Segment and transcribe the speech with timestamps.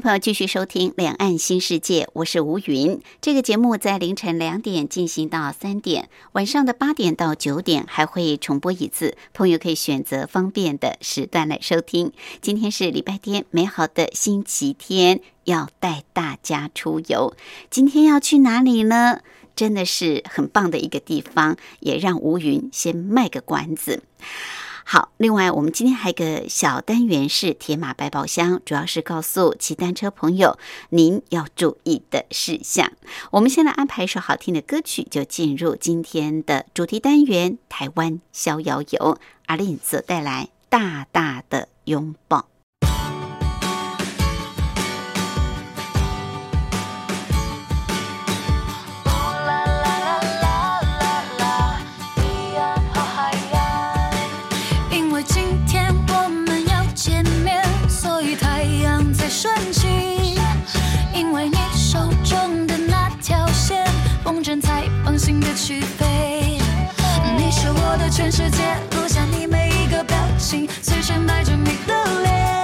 [0.00, 3.00] 朋友继续收听《两岸新世界》，我是吴云。
[3.20, 12.12] 这个节目在凌晨两点进行到三点，晚上的八点到九点还会重播一次，朋友可以选择方便的时段来收听。
[12.40, 17.34] 今天是礼拜天，美好的星期天，要带大家出游。
[17.70, 19.20] 今天要去哪里呢？
[19.54, 24.02] 真的是很棒的一个地方，也让吴云先卖个关子。
[24.86, 30.58] 好，另外我们今天还有个小单元是铁马百宝箱，主要是告诉骑单车朋友
[30.90, 32.92] 您要注意的事项。
[33.30, 39.18] 我们先来安排一首好听的歌曲，就进入今天的主题单元——台湾逍遥游。
[39.46, 42.53] 阿令所带来大大的拥抱。
[68.24, 72.63] 全世界，落下你每一个表情，随身带着你的脸，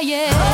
[0.00, 0.47] 不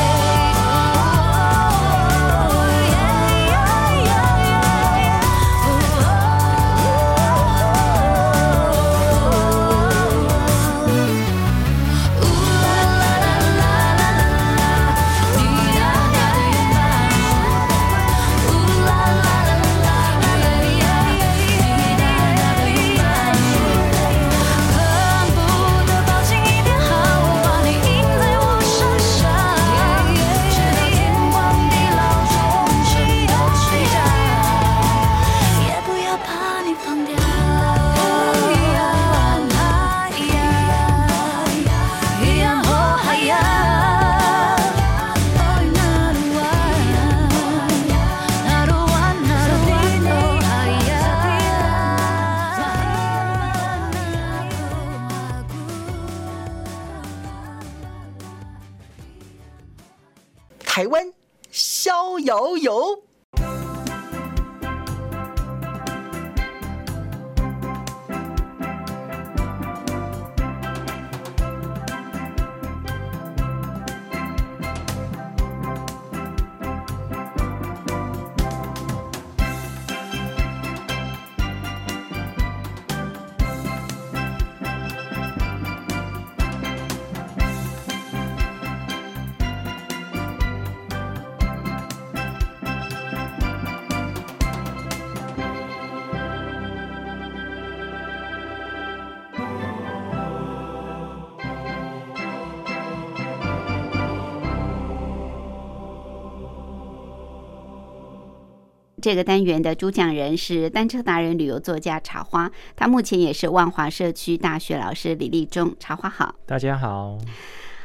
[109.05, 115.77] 这个单元的主讲人是单车达人、旅游作家茶花，他目前也是万华社区大学老师李立忠。
[115.79, 117.19] 茶花好，大家好。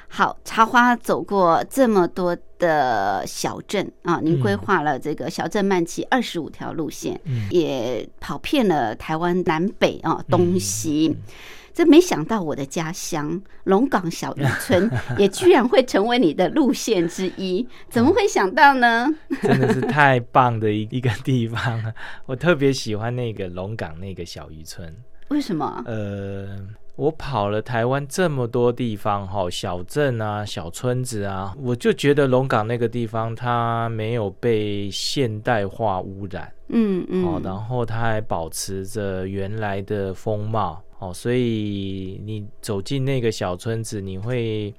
[0.07, 7.19] 好，茶花走过这么多的小镇啊，您规划了这个小镇慢骑二十五条路线，
[7.49, 11.13] 也跑遍了台湾南北啊东西。
[11.79, 19.07] 这没想到我的家乡龙岗小渔村 也居然会成为你的路线之一，怎么会想到呢？
[19.41, 21.93] 真的是太棒的一一个地方了，
[22.25, 24.93] 我特别喜欢那个龙岗那个小渔村。
[25.29, 25.81] 为什么？
[25.85, 26.49] 呃，
[26.97, 40.83] 我跑了台湾这么多地方哈，小镇啊、小村子啊，我就觉得龙岗那个地方它没有被现代化污染，嗯嗯，哦，然后它还保持着原来的风貌。
[40.99, 44.73] 哦，所以你走进那个小村子，你会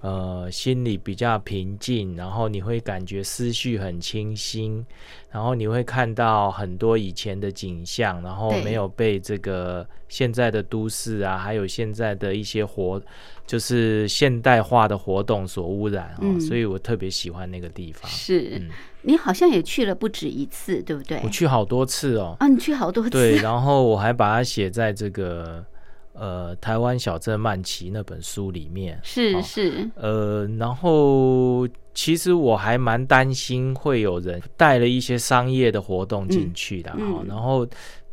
[0.00, 4.84] 呃心里比较平静，然后你会感觉思绪很清新，
[5.30, 13.00] 然后你会看到很多以前的景象，然后没有被这个现在的都市啊，还有现在的一些活，
[13.46, 18.10] 就是现代化的活动所污染哦，所以我特别喜欢那个地方。
[18.10, 18.60] 是。
[19.02, 21.20] 你好像也去了不止一次，对不对？
[21.24, 22.36] 我去好多次哦。
[22.38, 23.10] 啊，你去好多次。
[23.10, 25.64] 对，然后我还把它写在这个
[26.12, 29.00] 呃《台湾小镇曼奇》那本书里面。
[29.02, 29.88] 是是。
[29.94, 37.24] 呃，然后其实我还蛮担心会有人带了一些商业的活动进去的哈。
[37.26, 37.66] 然后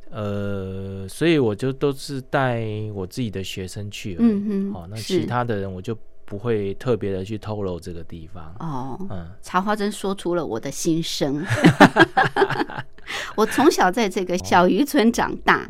[0.09, 2.63] 呃，所以我就都是带
[2.93, 4.25] 我自己的学生去而已。
[4.25, 5.97] 嗯好，那其他的人我就。
[6.27, 8.99] 不会特别的去透露这个地方哦。
[9.09, 11.43] 嗯，茶花真说出了我的心声。
[13.35, 15.65] 我从小在这个小渔村长大，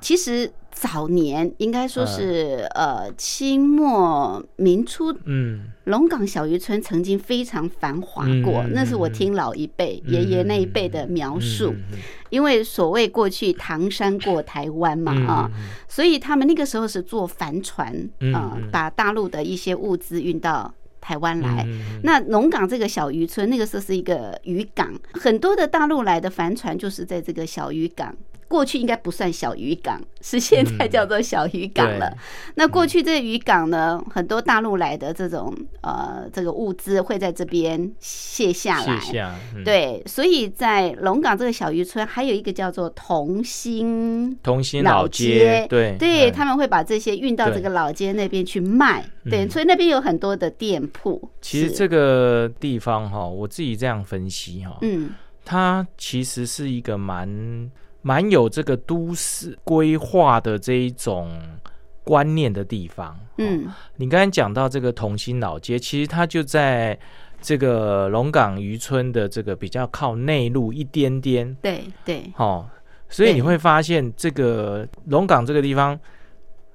[0.00, 0.50] 其实。
[0.80, 11.74] 早年应该说是呃清末民初，嗯，龙岗小渔村曾经非常繁华过，那是我听老一辈爷爷那一辈的描述，
[12.30, 15.50] 因为所谓过去唐山过台湾嘛啊，
[15.88, 17.92] 所以他们那个时候是坐帆船
[18.32, 21.66] 啊，把大陆的一些物资运到台湾来。
[22.04, 28.14] 那龙岗这个小渔村那个时候是一个渔港，很多的大陆来的帆船就是在这个小渔港。
[28.48, 32.10] 过去应该不算小渔港，是现在叫做小渔港了。
[32.54, 38.98] 那过去这个渔港呢，很多大陆来的这种呃这个物资会在这边卸下来。
[38.98, 49.04] 卸下，对，所以在龙岗这个小渔村还有一个叫做同心同心老街，对，对他们会把这些运到这个老街那边去卖。
[49.28, 51.30] 对，所以那边有很多的店铺。
[51.42, 55.10] 其实这个地方哈，我自己这样分析哈，嗯，
[55.44, 57.70] 它其实是一个蛮。
[58.02, 61.30] 蛮有这个都市规划的这一种
[62.04, 63.18] 观念的地方。
[63.38, 66.98] 嗯，你刚才讲到这个同心老街，其实它就在
[67.40, 71.54] 这个龙岗渔村的这个比较靠内陆一点点。
[71.60, 72.32] 对对。
[72.36, 72.68] 哦，
[73.08, 75.98] 所以你会发现这个龙岗这个地方，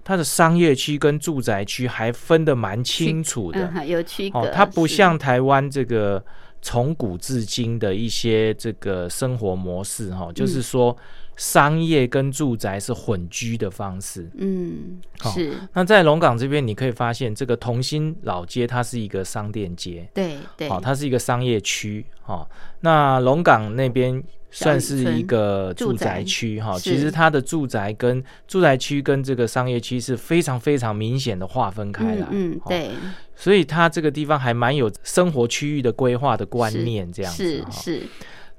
[0.03, 4.47] 它的商业区跟住宅区还分得蛮清楚的，有区隔。
[4.51, 6.23] 它不像台湾这个。
[6.63, 10.97] 从古至今的一些这个生活模式，哈，就是说
[11.35, 14.27] 商业跟住宅是混居的方式。
[14.35, 14.99] 嗯，
[15.35, 15.53] 是。
[15.73, 20.09] 那在龙岗这边，你可以发现这个同心老街，它是一个商店街。
[20.15, 20.67] 对对。
[20.69, 22.03] 好，它是一个商业区。
[22.23, 22.47] 哈，
[22.79, 24.23] 那龙岗那边。
[24.53, 32.27] 算是一个住宅区哈，其实它的住宅跟住宅区跟这个商业区是非常非常明显的划分开来。
[32.31, 32.91] 嗯，对。
[33.35, 37.65] 所以它这个地方还蛮有生活区域的规划的观念这样子。
[37.71, 38.03] 是是。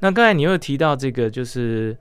[0.00, 1.96] 那刚才你又提到这个就是。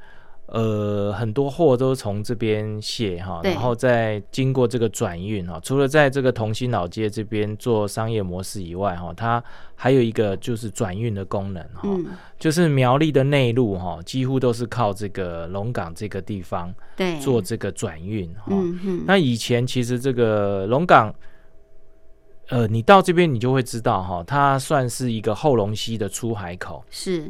[0.48, 5.60] 呃，很多货都从这边卸哈，然后再经过这个转运哈。
[5.64, 11.90] 除了在这个同心老街这边做商业模式以外哈，它还有一个就是转运的功能哈，
[12.38, 17.18] 就是苗栗的内陆哈，几乎都是靠这个龙岗这个地方对。
[17.20, 18.54] 做这个转运哈。
[19.08, 21.12] 那以前其实这个龙岗
[22.50, 27.26] 呃，你到这边你就会知道哈，它算是一个后龙溪的出海口，是。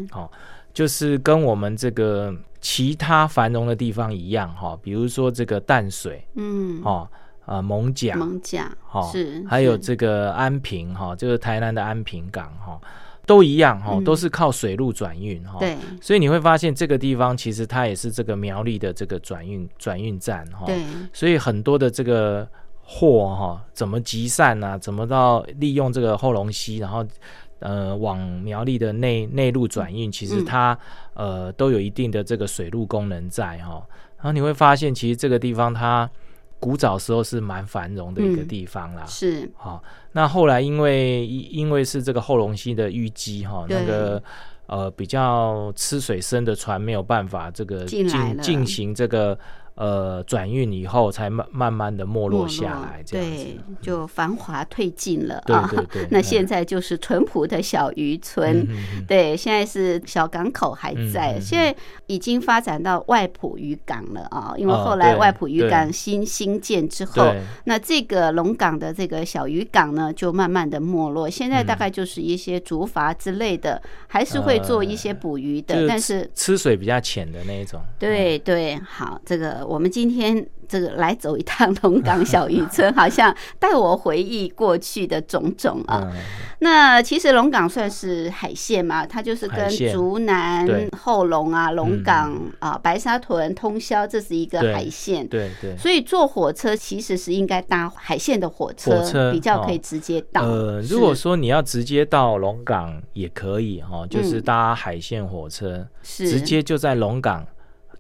[0.74, 7.06] 就是跟我们这个其他繁荣的地方一样哈，比如说这个淡水嗯，哈
[7.46, 12.80] 啊蒙甲蒙甲哈，是，还有是这个安平哈，就是台南的安平港哈，
[13.26, 15.60] 都一样哈，嗯都是靠水路转运哈。
[15.60, 20.66] 对所以你会发现这个地方其实它也是这个苗栗的这个转运转运站哈。
[20.66, 22.48] 对所以很多的这个
[22.82, 24.78] 货哈，怎么集散啊？
[24.78, 27.06] 怎么到利用这个后龙溪，然后
[27.64, 30.46] 呃往苗栗的内内陆转运，其实嗯。
[30.46, 30.78] 它、
[31.16, 33.82] 呃都有一定的这个水路功能在哈。
[34.18, 36.10] 然后你会发现，其实这个地方它
[36.60, 38.48] 古早时候是蛮繁荣的一个嗯。
[38.48, 39.06] 地方啦。
[39.06, 44.22] 是，好、那后来因为因为是这个后龙溪的淤积哈，那个
[44.68, 48.08] 呃比较吃水深的船没有办法这个进
[48.40, 49.38] 进行这个
[49.76, 55.68] 呃转运以后，才慢慢慢的没落下来这样子对。，就繁华褪尽了对啊。
[55.70, 58.68] 对对 那嗯现在就是淳朴的小渔村。
[59.08, 61.76] 对，现在是小港口还在，现在
[62.08, 64.54] 已经发展到外埔渔港了啊。
[64.58, 67.34] 因为哦后来外埔渔港新新建之后，
[67.66, 71.30] 那这个龙港的这个小渔港呢，就慢慢的没落。
[71.30, 77.82] 现在嗯大概就是一些竹筏之类的，还是会做一些捕鱼的，但是吃水比较浅的那一种。
[77.98, 86.02] 对对，好，这个我们今天这个来走一趟龙港小渔村，好像带我回忆过去的种种啊。
[86.06, 86.22] 嗯，
[86.60, 95.28] 那其实龙港算是海线嘛，它就是跟竹南对、后龙啊、龙嗯港啊、白沙屯、通宵，这是一个海线。
[95.28, 95.76] 对对。
[95.78, 100.44] 所以坐火车其实是应该搭海线的火车，比较可以哦直接到。
[100.44, 107.46] 呃，如果说你要直接到龙港也可以哈，就是嗯搭海线火车，是直接就在龙港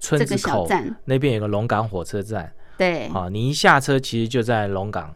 [0.03, 0.67] 村子口
[1.05, 5.15] 那边有个龙港火车站，对，好，你一下车其实就在龙港，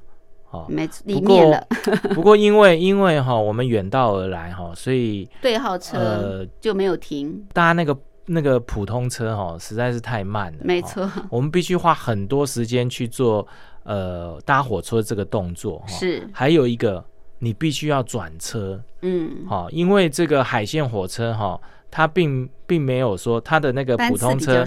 [0.49, 0.65] 哦。
[0.69, 1.67] 没错，里不过面了。
[2.15, 13.45] 不过因为因为哈我们远道而来哈，所以对号车呃就没有停，搭那个那个普通车哈实在是太慢了，没错，我们必须花很多时间去做
[13.83, 15.87] 呃搭火车这个动作哈。
[15.87, 17.03] 是，还有一个
[17.39, 24.65] 你必须要转车，嗯，好，因为这个海线火车哈，它并并没有说它的那个普通车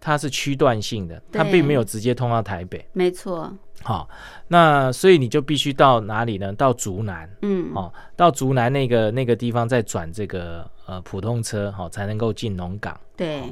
[0.00, 2.84] 它是区段性的，它并没有直接通到台北。
[2.92, 3.52] 没错，
[3.84, 4.08] 好，
[4.48, 6.52] 那所以你就必须到哪里呢？
[6.54, 12.98] 到竹南，嗯，哦，到竹南那个那个地方再转这个呃普通车，好、才能够进龙港。
[13.16, 13.42] 对，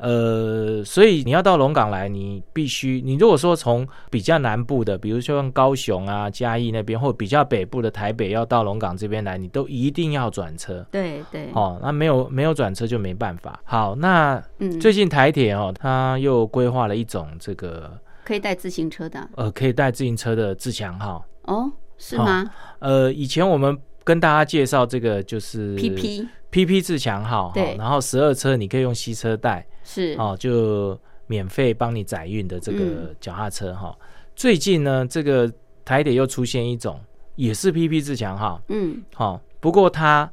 [0.00, 10.84] 呃，所以你要到龙港来，你必须，你如果说从比较南部的，比如说像高雄啊、嘉义那边，或比较北部的台北要到龙港这边来，你都一定要转车。
[10.90, 13.60] 对对，哦，那没有没有转车就没办法。
[13.64, 17.92] 好，那嗯，最近台铁哦，它又规划了一种这个
[18.24, 21.24] 可以带自行车的呃可以带自行车的自强号。
[21.42, 27.76] 哦，是好吗呃，以前我们跟大家介绍这个就是？PP PP 自强号，对。
[27.76, 32.76] 然后十二车你可以用吸车带，是，哦，就免费帮你载运的这嗯。
[32.76, 33.96] 个脚踏车哈。
[34.34, 35.52] 最近呢，这个
[35.84, 36.98] 台铁又出现一种
[37.36, 40.30] 也是 PP 自强号，嗯，好，不过它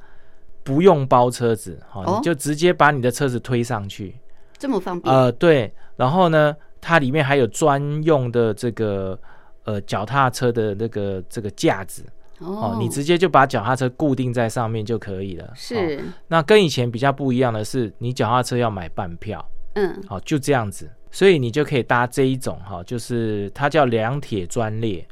[0.64, 2.18] 不用包车子，哈，哦。
[2.18, 4.16] 你就直接把你的车子推上去，
[4.58, 9.20] 这么方便，呃，对，然后呢，它里面还有专用的这个
[9.66, 12.04] 呃脚踏车的那个这个架子，
[12.40, 15.46] 哦，你直接就把脚踏车固定在上面就可以了。
[15.46, 25.04] 哦是，那跟以前比较不一样的是，你脚踏车要买半票，嗯，好、就这样子，所以你就可以搭这一种哈、就是它叫两铁专列，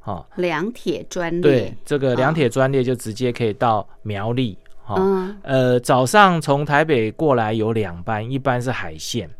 [0.00, 2.34] 好、两铁专列对，，这个两哦。
[2.34, 5.36] 铁专列就直接可以到苗栗，哈、嗯。
[5.42, 9.30] 呃，早上从台北过来有两班，一班是海线，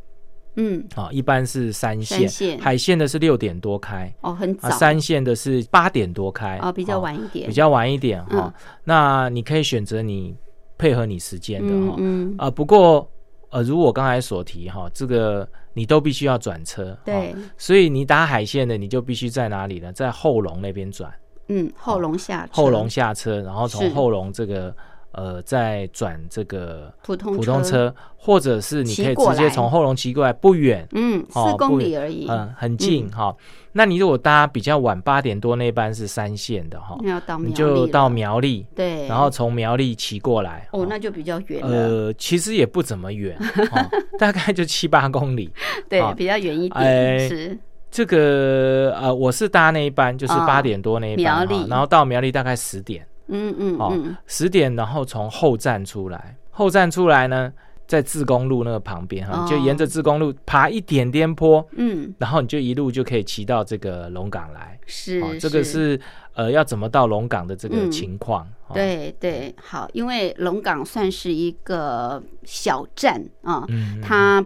[0.57, 4.69] 嗯，啊、一般是三线，海线的是六点多开，哦，很早。
[4.69, 8.79] 啊，，山线的是八点多开，哦，比较哦晚一点，比较晚一点哈、嗯。
[8.85, 10.35] 那你可以选择你
[10.79, 12.31] 配合你时间的哈、嗯。
[12.31, 13.11] 嗯，啊，不过
[13.51, 17.33] 呃，如我刚才所提哈、这个你都必须要转车，对。
[17.33, 19.93] 哦，所以你打海线的，你就必须在哪里呢？
[19.93, 21.13] 在后龙那边转，
[21.49, 22.53] 嗯，后龙下车。
[22.53, 24.75] 后龙下车，然后从后龙这个
[25.15, 33.11] 呃再转这个普通普通，车，或者是你可以直接从后龙骑过来，不远，嗯，哦四公里而已，嗯，很近嗯。
[33.11, 33.37] 哈、
[33.73, 36.97] 那你如果搭比较晚八点多那班是三线的哈、
[37.39, 40.69] 你就到苗栗，对，然后从苗栗骑过来。
[40.73, 43.37] 哦，那就比较远，呃，其实也不怎么远，
[43.73, 45.53] 哦、大概就七八公里。
[45.89, 47.59] 对好，比较远一哎点，是，
[47.91, 57.53] 这个呃，我是搭那一班，就是哦八点多那一班，然后到苗栗大概十点，嗯嗯哦嗯，十点，然后从后站出来，后站出来呢，
[57.87, 59.47] 在自公路那个旁边哈，哦。
[59.49, 64.79] 就沿着自公路爬一点点坡，嗯，然后你就一路就可以骑到这个龙岗来。
[64.87, 65.99] 是哦，这个是
[66.35, 67.91] 呃要怎么到龙岗的这个嗯。
[67.91, 68.47] 情况。
[68.69, 74.45] 哦，对对，好，因为龙岗算是一个小站啊，嗯，它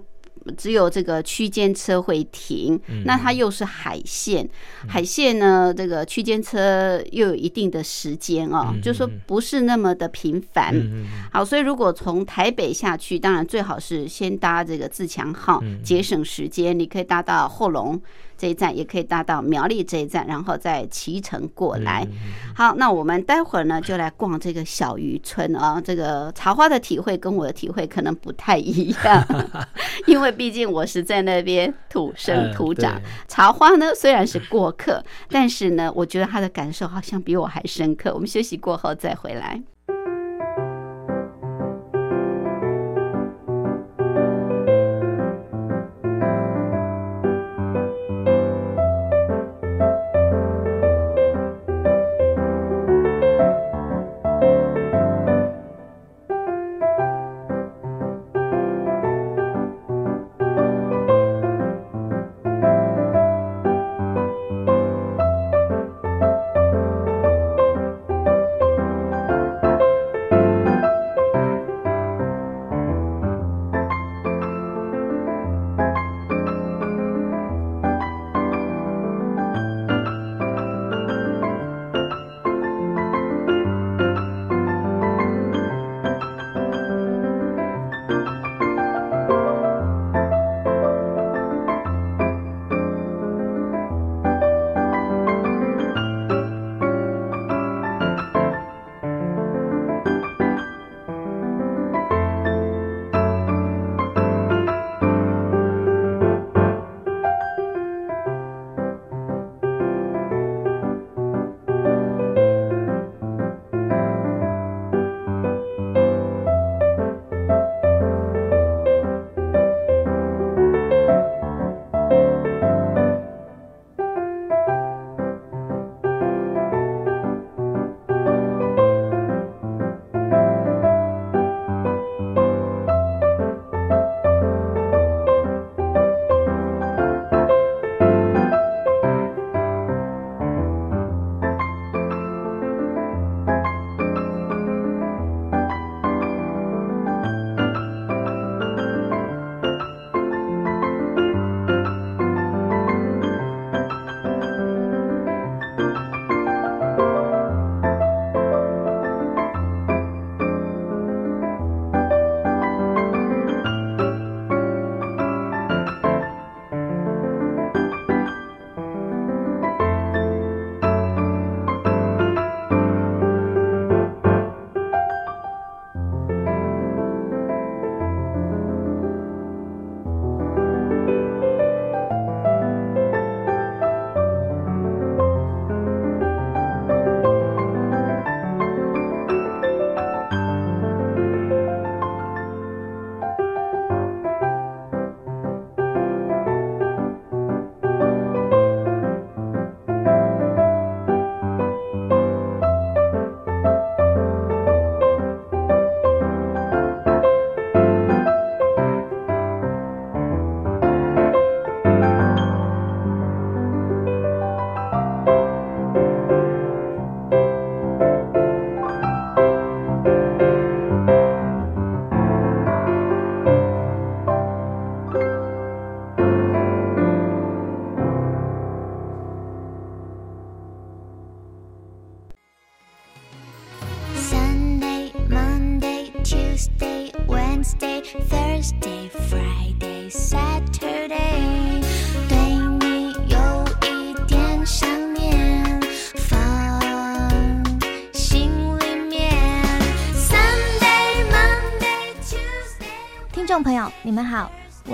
[0.57, 4.49] 只有这个区间车会停，嗯那它又是海线，
[4.88, 10.75] 海线呢，这个区间车又有一定的时间哦，嗯就说不是那么的频繁。
[11.33, 16.78] 好，所以如果从台北下去，当然最好是先搭这个自强号，嗯节省时间。
[16.78, 18.00] 你可以搭到后龙
[18.38, 22.07] 这一站，也可以搭到苗栗这一站，然后再骑乘过来。
[22.09, 22.16] 嗯
[22.54, 25.80] 好，那我们待会儿呢就来逛这个小渔村啊。
[25.80, 29.25] 这个茶花的体会跟我的体会可能不太一样，
[30.07, 33.00] 因为毕竟我是在那边土生嗯土长。
[33.26, 38.14] 茶花呢虽然是过客，但是呢，我觉得他的感受好像比我还深刻。
[38.14, 39.61] 我们休息过后再回来。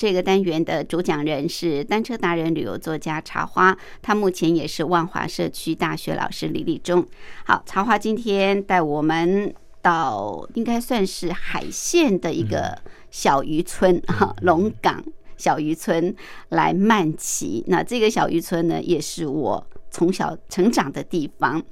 [0.00, 7.06] 这个单元的主讲人是单车达人、旅游作家茶花，他目前也是万华社区大学老师李立忠。
[7.44, 12.78] 好，茶花今天带我们到应该算是海线的一个
[13.10, 15.04] 小渔村哈，龙岗
[15.36, 16.16] 小渔村
[16.48, 17.62] 来慢骑。
[17.66, 19.66] 那这个小渔村呢，也是我。
[19.90, 21.62] 从小成长的地方，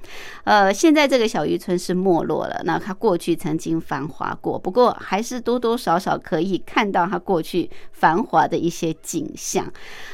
[0.43, 2.61] 呃，现在这个小渔村是没落了。
[2.65, 9.71] 那它过去曾经繁华过，不过还是多多少少可以看到它过去繁华的一些景象。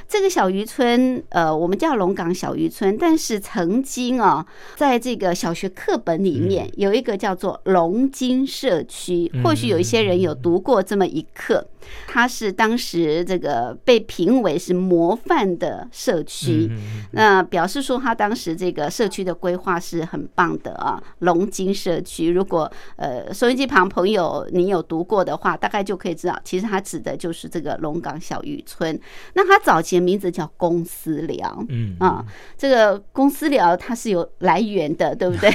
[0.08, 11.68] 这个小渔村，呃，我们叫龙岗小渔村，但是曾经啊，在这个小学课本里面有一个叫做龙津社区，或许有一些人有读过这么一课。
[12.08, 16.68] 它是当时这个被评为是模范的社区，
[17.12, 21.02] 那表示说他当时这个社区的规划是很棒的啊。
[21.20, 29.00] 龙津社区，如果呃收音机旁朋友你有读过的话，大概就可以知道，其实它指的就是这个龙岗小渔村。
[29.34, 32.26] 那它早前名字叫公司寮，嗯啊，
[32.58, 35.52] 这个公司寮它是有来源的，对不对？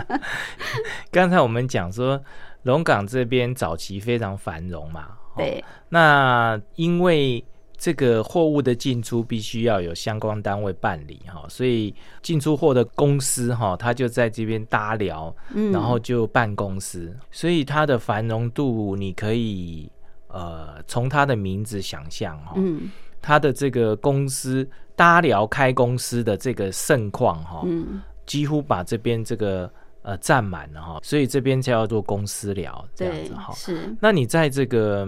[1.10, 2.20] 刚才我们讲说
[2.62, 5.08] 龙岗这边早期非常繁荣嘛。
[5.36, 7.42] 对，那因为
[7.80, 15.34] 这个货物的进出必须要有相关单位办理哈，所以进出货的公司哈，他就在这边搭聊，
[15.72, 19.90] 然后就办公司，所以它的繁荣度你可以
[20.28, 22.90] 呃从它的名字想象哈，嗯，
[23.22, 29.72] 它的这个公司搭聊开公司的这个盛况哈，嗯，几乎把这边这个。
[30.02, 33.52] 呃，占满了哈，所以这边叫做公司聊这样子哈。
[33.52, 33.94] 是。
[34.00, 35.06] 那你在这个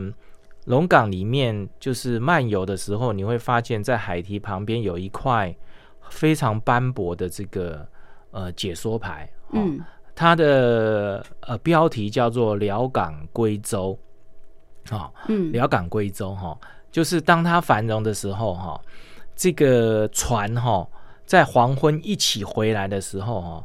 [0.66, 5.52] 龙港里面，就是漫游的时候，你会发现在海堤旁边有一块
[6.08, 7.86] 非常斑驳的这个
[8.30, 9.28] 呃解说牌。
[9.52, 9.80] 嗯。
[10.14, 13.98] 它的呃标题叫做“辽港归舟”。
[14.90, 15.10] 啊。
[15.28, 15.50] 嗯。
[15.50, 16.56] 辽港归舟哈，
[16.90, 18.80] 就是当它繁荣的时候哈，
[19.34, 20.86] 这个船哈
[21.26, 23.64] 在黄昏一起回来的时候哈。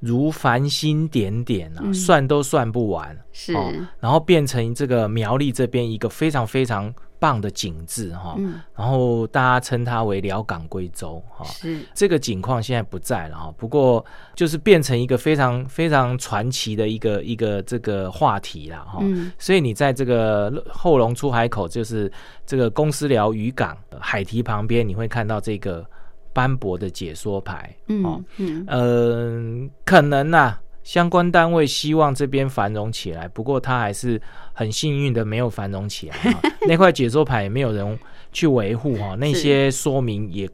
[0.00, 3.16] 如繁星点点啊，算都算不完。
[3.32, 3.52] 是，
[3.98, 8.34] 然后变成这个苗栗这边一个非常非常棒的景致哈。
[8.38, 8.60] 嗯。
[8.74, 11.44] 然后大家称它为辽港归州哈。
[11.44, 11.80] 是。
[11.94, 18.98] 这个景况现在不在了哈，不过就是变成一个非常非常传奇的一个一个这个话题了哈。
[19.02, 19.30] 嗯。
[19.38, 22.10] 所以你在这个后龙出海口，就是
[22.46, 25.86] 这个公司寮渔港海堤旁边，你会看到这个。
[26.32, 34.20] 斑驳的解说牌，嗯嗯，呃，可能呐，相关单位希望这边繁荣起来，不过他还是
[34.52, 36.16] 很幸运的，没有繁荣起来。
[36.68, 37.98] 那块解说牌也没有人
[38.32, 40.48] 去维护哈，那些说明也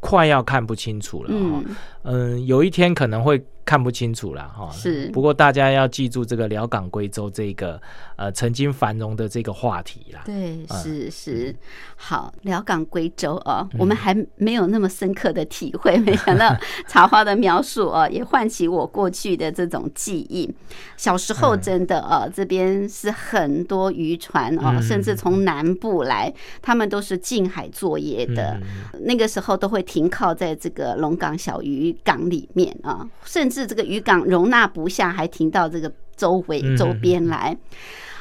[0.00, 1.64] 快要看不清楚了哈。
[2.04, 3.42] 嗯，有一天可能会。
[3.70, 5.08] 看不清楚了哈，是。
[5.12, 7.80] 不过大家要记住这个辽港归州这个
[8.16, 10.22] 呃曾经繁荣的这个话题啦。
[10.24, 11.54] 对，是是。
[11.94, 16.52] 好，辽港归州啊，我们还没有那么深刻的体会， 没想到
[16.88, 20.52] 茶花的描述啊，也唤起我过去的这种记忆。
[20.96, 28.60] 小时候真的啊，这边是很多渔船啊，甚至从南部来，他们都是近海作业的。
[29.02, 33.59] 那个时候都会停靠在这个龙岗小渔港里面啊，甚至。
[33.66, 37.56] 这个渔港容纳不下，还停到这个周围周边来。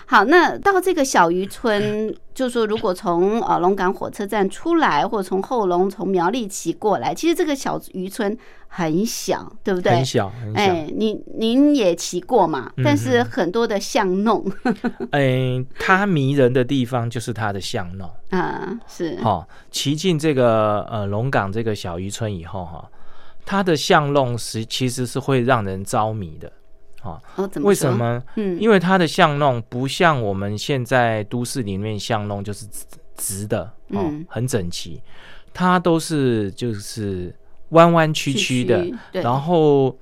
[0.05, 8.35] 好，那到这个小渔村， 就说如果从呃龙岗火车站出来，或者从后龙从苗栗骑过来，其实这个小渔村
[8.67, 9.93] 很小，对不对？
[9.93, 10.59] 很小，很小。
[10.59, 12.71] 哎，您您也骑过嘛？
[12.83, 14.43] 但是很多的巷弄。
[15.11, 19.15] 哎，它迷人的地方就是它的巷弄啊，是。
[19.21, 22.89] 好，骑进这个呃龙岗这个小渔村以后哈。
[23.45, 26.51] 它的巷弄是其实是会让人着迷的，
[27.01, 27.19] 啊，
[27.61, 28.21] 为什么？
[28.35, 32.67] 嗯，因为它的巷弄不像我们现在都市里面巷弄就是
[33.15, 35.01] 直的，哦，很整齐，
[35.53, 37.35] 它都是就是
[37.69, 39.97] 弯弯曲曲的，然后，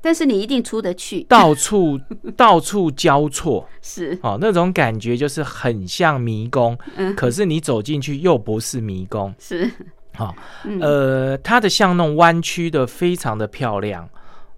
[0.00, 1.98] 但是你一定出得去，到处
[2.36, 4.18] 到处交错，是。
[4.22, 9.70] 哦，那种感觉就是很像迷宫，嗯，可是你走进去又不是迷宫，是。
[10.14, 10.34] 好，
[10.80, 14.08] 呃，它的巷弄弯曲的非常的漂亮。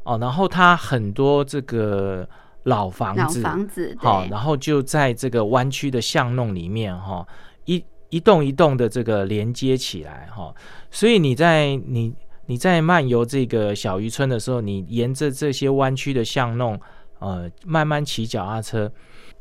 [0.04, 2.24] 哦，然后它很多这个
[2.62, 7.26] 老房子，老房子，好，然后就在这个弯曲的巷弄里面哈，
[7.64, 10.54] 一一栋一栋的这个连接起来哈，
[10.92, 12.14] 所以你在你
[12.46, 16.80] 你在漫游这个小渔村的时候，你沿着这些弯曲的巷弄，
[17.18, 18.88] 呃，慢慢骑脚踏车，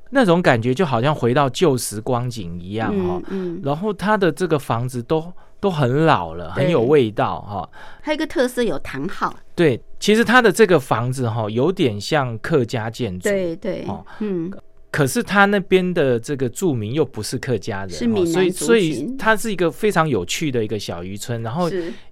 [0.10, 5.32] 那种感觉就好像回到旧时光景一样哈，嗯，然后它的这个房子都。
[5.66, 7.68] 都很老了，很有味道哈。
[8.04, 9.36] 还有一个特色有堂号。
[9.56, 13.28] 对，其实它的这个房子哈，有点像客家建筑。
[13.28, 14.54] 对对，哦，嗯，
[14.92, 21.42] 可是他那边的这个住民又不是客家人，是所以所以它是一个非常有趣的一个小渔村。
[21.42, 21.68] 然后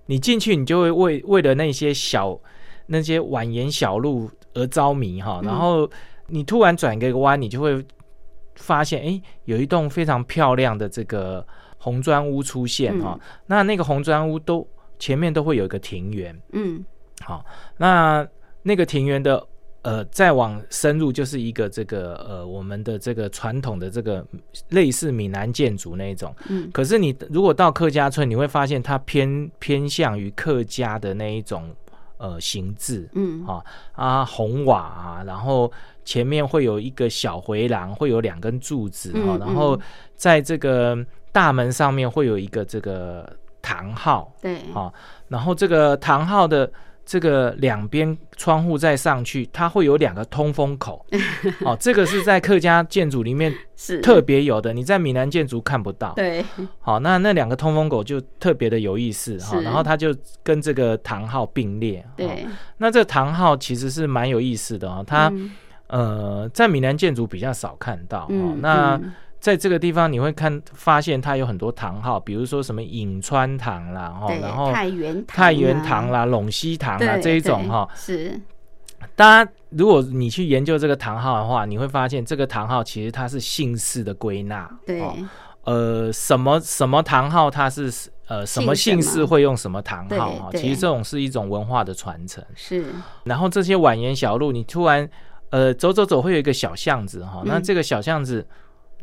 [0.07, 2.35] 你进去，你就会为为了那些小
[2.87, 5.39] 那些蜿蜒小路而着迷哈。
[5.43, 5.87] 嗯然后
[6.25, 7.85] 你突然转个弯，你就会
[8.55, 11.45] 发现，哎，有一栋非常漂亮的这个
[11.83, 13.19] 红砖屋出现哈。
[13.19, 14.65] 嗯那那个红砖屋都
[14.97, 16.83] 前面都会有一个庭园，嗯
[17.19, 17.45] 好，
[17.77, 18.25] 那
[18.61, 19.45] 那个庭园的
[19.81, 24.25] 呃，再往深入就是一个这个呃，我们的这个传统的这个
[24.69, 26.33] 类似闽南建筑那一种。
[26.47, 31.69] 嗯可是你如果到客家村，你会发现它偏偏向于客家的那一种
[32.17, 33.09] 呃形制。
[33.13, 35.69] 嗯啊啊，红瓦啊，然后
[36.05, 39.81] 前面会有一个小回廊，会有两根柱子哈、嗯然后嗯
[40.15, 40.97] 在这个
[41.33, 43.29] 大门上面会有一个这个
[43.61, 44.93] 堂号，对，好、
[45.27, 46.71] 然后这个堂号的
[47.05, 51.05] 这个两边窗户再上去，它会有两个通风口。
[51.65, 56.13] 哦，这个是在客家建筑里面是特别有的，你在闽南建筑看不到。
[56.13, 56.45] 对，
[56.79, 61.99] 好，那那两个通风口就特别的有意思哈、是然后它就跟这个堂号并列。
[61.99, 62.45] 哦对，
[62.77, 65.51] 那这个堂号其实是蛮有意思的哦，它、嗯
[65.87, 68.27] 呃在闽南建筑比较少看到哦。
[68.29, 69.13] 嗯那嗯
[69.43, 77.89] 在这个地方你会看发现它有很多堂号，比如说什么颍川堂啦，然后太原堂太原啊堂啦、陇西堂啦对这一种对哈。
[77.93, 78.41] 是
[79.17, 84.71] 当然，如果你去研究这个堂号的话，你会发现这个堂号其实它是姓氏的归纳。
[84.85, 85.13] 对哦
[85.65, 87.91] 呃，什么什么堂号它是
[88.29, 90.49] 呃什么姓氏会用什么堂对号哈？
[90.53, 92.41] 其实这种是一种文化的传承。
[92.55, 92.85] 是
[93.25, 95.09] 然后这些蜿蜒小路，你突然
[95.49, 97.43] 呃走走走，会有一个小巷子哈。
[97.45, 98.47] 那嗯这个小巷子，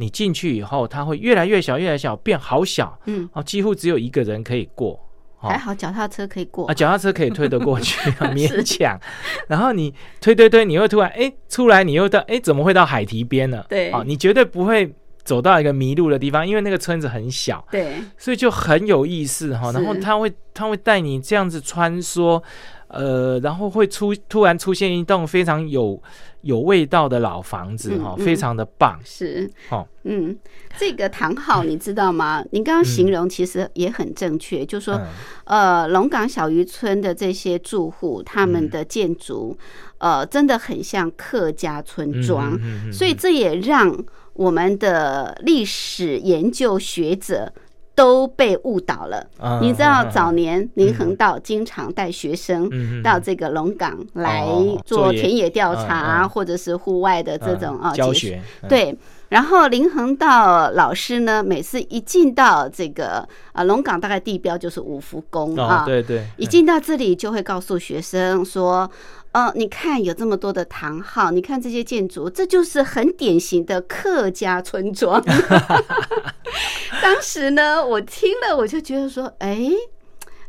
[0.00, 4.92] 你进去以后，它会越来越小，越来越小，变好小嗯，哦，几乎只有一个人可以过。
[5.40, 9.00] 哦还好脚踏车可以过啊，，脚踏车可以推得过去， 勉强。
[9.48, 13.64] 然后你推推推，你会突然哎出来，你又到哎怎么会到海堤边呢？
[13.66, 19.72] 对哦，你绝对不会走到一个迷路的地方，因为那个村子很小，对，所以就很有意思哈。
[19.72, 22.42] 是然后他会他会带你这样子穿梭，
[22.90, 26.00] 呃，然后会出突然出现一栋非常有
[26.42, 28.22] 有味道的老房子哈，嗯。
[28.22, 28.98] 嗯非常的棒。
[29.05, 29.87] 是，哦。
[30.05, 30.37] 嗯，
[30.79, 32.42] 这个堂号你知道吗？
[32.53, 35.07] 您刚刚形容其实也很正确，就说嗯。
[35.44, 38.70] 呃，龙岗小渔村的这些住户，他们嗯。
[38.70, 39.57] 的建筑，
[39.98, 42.59] 呃，真的很像客家村庄，
[42.92, 43.96] 所以这也让
[44.33, 47.53] 我们的历史研究学者。
[47.94, 49.26] 都被误导了。
[49.38, 52.70] 嗯你知道早年林恒道经常带学生
[53.03, 54.46] 到这个龙岗来
[54.85, 58.96] 做田野调查，或者是户外的这种啊教学，嗯，对，
[59.29, 68.90] 然后林恒道老师呢，每次一进到这个啊龙岗，大概地标就是五福宫哦啊，，对对，一进到这里就会告诉学生说。
[69.32, 75.22] 哦，你看有这么多的堂号，你看这些建筑，这就是很典型的客家村庄。
[77.00, 79.70] 当时呢，我听了我就觉得说，哎，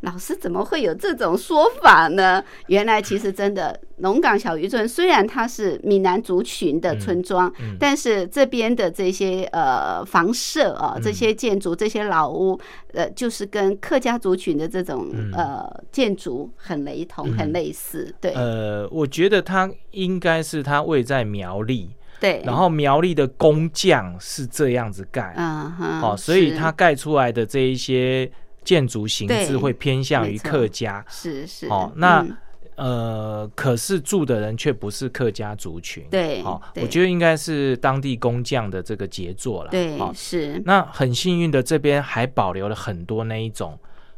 [0.02, 2.44] 老师怎么会有这种说法呢？
[2.68, 7.78] 原来其实真的，龙岗小渔村虽然它是闽南族群的村庄，嗯。
[7.80, 11.02] 但是这边的这些呃房舍啊，嗯。
[11.02, 12.60] 这些建筑、这些老屋，
[12.94, 15.32] 呃，就是跟客家族群的这种嗯。
[15.34, 17.38] 呃建筑很雷同、嗯。
[17.38, 18.14] 很类似。
[18.20, 18.32] 对。
[18.34, 26.58] 呃，我觉得它应该是它位在苗栗，对，然后苗栗的工匠是这样子盖，嗯哼，哦，所以是。
[26.58, 28.32] 它盖出来的这一些
[28.64, 31.04] 建筑形制对会偏向于客家。
[31.10, 32.38] 是是哦，那嗯
[32.76, 36.04] 呃，可是住的人却不是客家族群。
[36.10, 39.70] 对哦，我觉得应该是当地工匠的这个杰作了。
[39.70, 43.78] 对哦，是那很幸运的，这边还保留了很多那一种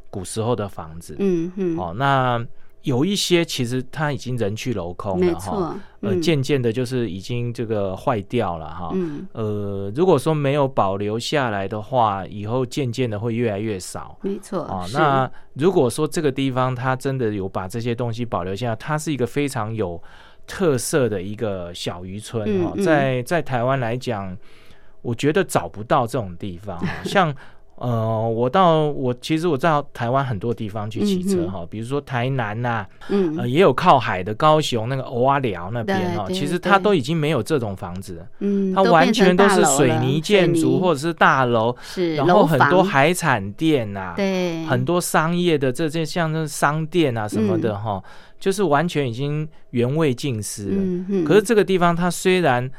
[0.09, 1.15] 古时候的房子。
[1.19, 2.45] 嗯嗯，哦，那
[2.83, 5.75] 有一些其实它已经人去楼空了哈。
[6.01, 8.91] 呃，嗯渐渐的，就是已经这个坏掉了哈。
[8.93, 14.17] 嗯呃，如果说没有保留下来的话，以后渐渐的会越来越少。
[14.21, 20.01] 没错啊，那如果说这个地方它真的有把这些东西保留下来，它是一个非常有
[20.45, 24.37] 特色的一个小渔村哈、嗯嗯在在台湾来讲，
[25.01, 27.33] 我觉得找不到这种地方哈， 像。
[27.83, 33.35] 呃，我到我其实我到台湾很多地方去骑车嗯哈，比如说台南呐、嗯。
[33.37, 38.25] 呃，也有靠海的高雄那个欧阿寮那边哈，其实它都已经没有这种房子
[38.73, 44.63] 它完全都是水泥建筑或者者是大楼，是然后很多海产店呐、对。
[44.65, 48.01] 很多商业的这这像这商店啊什么的哈、
[48.39, 51.23] 就是完全已经原味尽失了。
[51.25, 52.69] 可是这个地方它虽然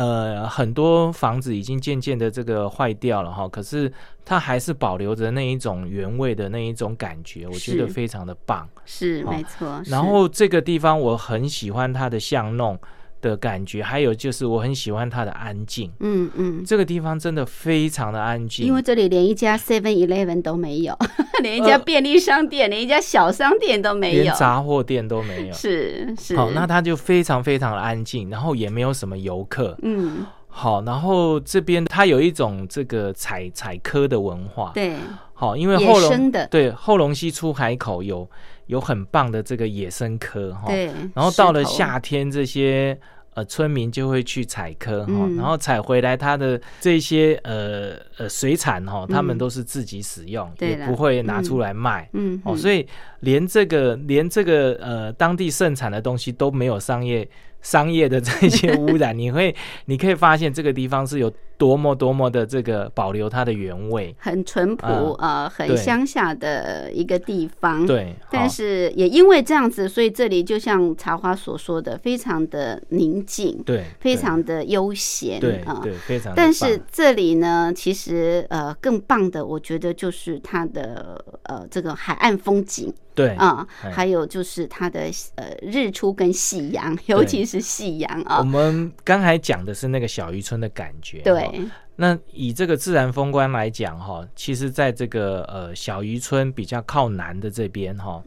[0.00, 3.92] 呃很多房子已经渐渐的这个坏掉了哈，可是
[4.24, 8.66] 它还是保留着那一种原味的那一种感觉，我觉得非常的棒。
[8.86, 12.78] 是哦没错，然后这个地方我很喜欢它的巷弄。
[13.20, 15.90] 的感觉，还有就是我很喜欢它的安静。
[16.00, 20.96] 嗯嗯，这个地方真的非常的安静，因为这里连一家 Seven Eleven 都没有，
[21.42, 25.52] 连一家便利商店、连一家小商店都没有，连杂货店都没有。
[25.52, 29.76] 是是，好，那它就非常非常的安静，然后也没有什么游客。
[29.82, 34.72] 嗯，好，然后这边它有一种这个采采科的文化。
[34.74, 34.96] 对，
[35.32, 36.46] 好，因为野后龙的。
[36.48, 38.28] 对后龙溪出海口有
[38.66, 40.66] 有很棒的这个野生科哈。
[40.66, 42.98] 对，然后到了夏天，这些
[43.34, 45.36] 呃村民就会去采科哈，嗯。
[45.36, 52.08] 然后采回来它的这些呃呃水产哈，他们都是自己使用，嗯也不会拿出来卖。
[52.12, 52.58] 嗯，哦，嗯。
[52.58, 52.86] 所以
[53.20, 57.26] 连这个连这个呃当地盛产的东西都没有商业
[57.62, 59.54] 商业的这些污染，你会
[59.86, 64.14] 你可以发现这个地方是有多么多么的这个保留它的原味。
[64.18, 64.86] 很淳朴
[65.20, 67.86] 嗯呃，很对乡下的一个地方。。
[67.86, 75.80] 对，但是也因为这样子，所以这里就像茶花所说的，非常的宁静，对非常的悠闲对啊。
[75.82, 76.32] 对非常。
[76.34, 82.90] 但是这里呢，其实呃更棒的，我觉得就是它的呃这个海岸风景
[83.26, 83.90] 对啊，哎。
[83.90, 88.38] 还有就是它的呃日出跟夕阳，尤其是夕阳啊。
[88.38, 91.18] 我啊，们刚才讲的是那个小渔村的感觉。
[91.18, 91.60] 哈对，
[91.96, 98.22] 那以这个自然风光来讲，哈，其实在这个呃小渔村比较靠南的这边，哈，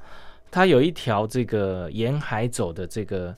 [0.52, 3.36] 它有一条这个沿海走的这个，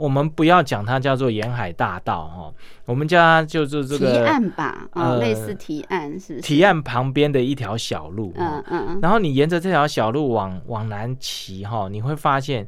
[0.00, 2.54] 我们不要讲它叫做沿海大道，哈，
[2.86, 6.40] 我们叫它就是这提个案吧，啊，呃类似提案是不是？
[6.40, 8.98] 提案旁边的一条小路，哈嗯嗯。
[9.02, 12.66] 然后你沿着这条小路往往南骑，哈，你会发现，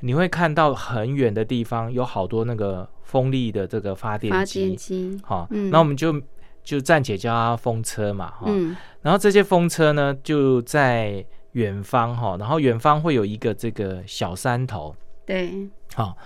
[0.00, 5.70] 你会看到很远的地方有好多那个风力的这个发嗯，发电机电，机，好，嗯。
[5.70, 6.20] 那我们就
[6.64, 8.76] 就暂且叫它风车嘛，哈、嗯。
[9.00, 14.92] 然后这些风车呢就在远方哈，然后远方会有一个这个小山头，
[15.24, 16.16] 对，好，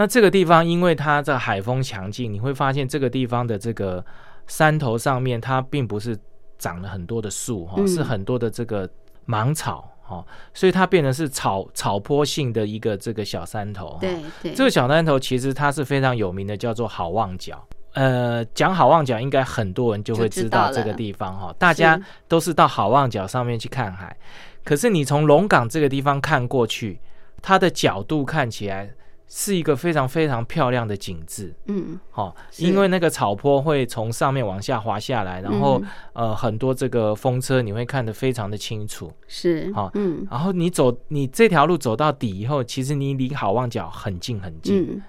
[0.00, 4.02] 那这个地方因为它的海风强劲，你会发现这个地方的这个
[4.46, 6.18] 山头上面它并不是
[6.58, 8.88] 长了很多的树哈，嗯是很多的这个
[9.26, 13.98] 芒草哈，所以它变成是草草坡性的一个这个小山头哈。
[14.00, 17.62] 对对，这个小山头其实它是非常有名的，叫做好望角。
[17.92, 21.54] 呃，讲好望角，应该很多人就会知道道这个地方哈。
[21.58, 24.16] 大家都是到好望角上面去看海，
[24.64, 26.98] 可是你从龙岗这个地方看过去，
[27.42, 28.88] 它的角度看起来
[29.32, 31.54] 是一个非常非常漂亮的景致。
[31.66, 39.10] 嗯好，因为那个草坡会从上面往下滑下来，然后、嗯呃很多这个风车你会看得非常的清楚。
[39.28, 44.82] 是好嗯然后你走你这条路走到底以后，其实你离好望角很近很近。
[44.90, 45.02] 嗯，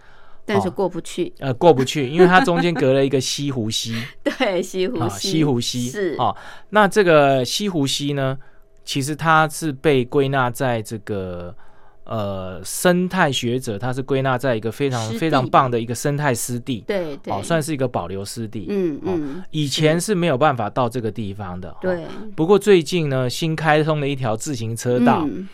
[0.45, 6.35] 但是哦过不去，呃，过不去，因为它中间隔了一个西湖溪 对，西湖啊，溪，西湖溪是哦。
[6.69, 8.37] 那这个西湖溪呢，
[8.85, 11.55] 其实它是被归纳在这个
[12.03, 18.61] 呃生态学者，他是归纳在一个非常非常棒的一个生态湿地，对对，哦，算是一个保留湿地。
[18.61, 21.69] 哦嗯嗯，以前是没有办法到这个地方的。
[21.69, 25.47] 哦对，不过最近呢，新开通了一条自行车道，嗯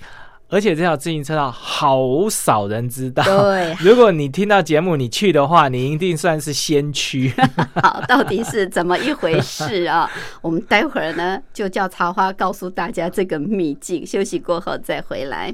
[0.50, 3.22] 而且这条自行车道好少人知道。
[3.22, 7.34] 对， 如果你听到节目你去的话，你一定算是先驱。
[7.84, 10.10] 好，到底是怎么一回事啊？
[10.42, 14.08] 我们待会儿呢就叫茶花告诉大家这个秘境。
[14.08, 15.54] 休息过后再回来。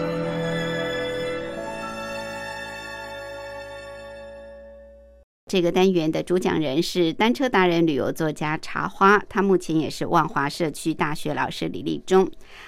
[5.51, 12.25] 这个单元的主讲人是单车达人、旅游作家茶花，他目前也是万华社区大学老师李立忠。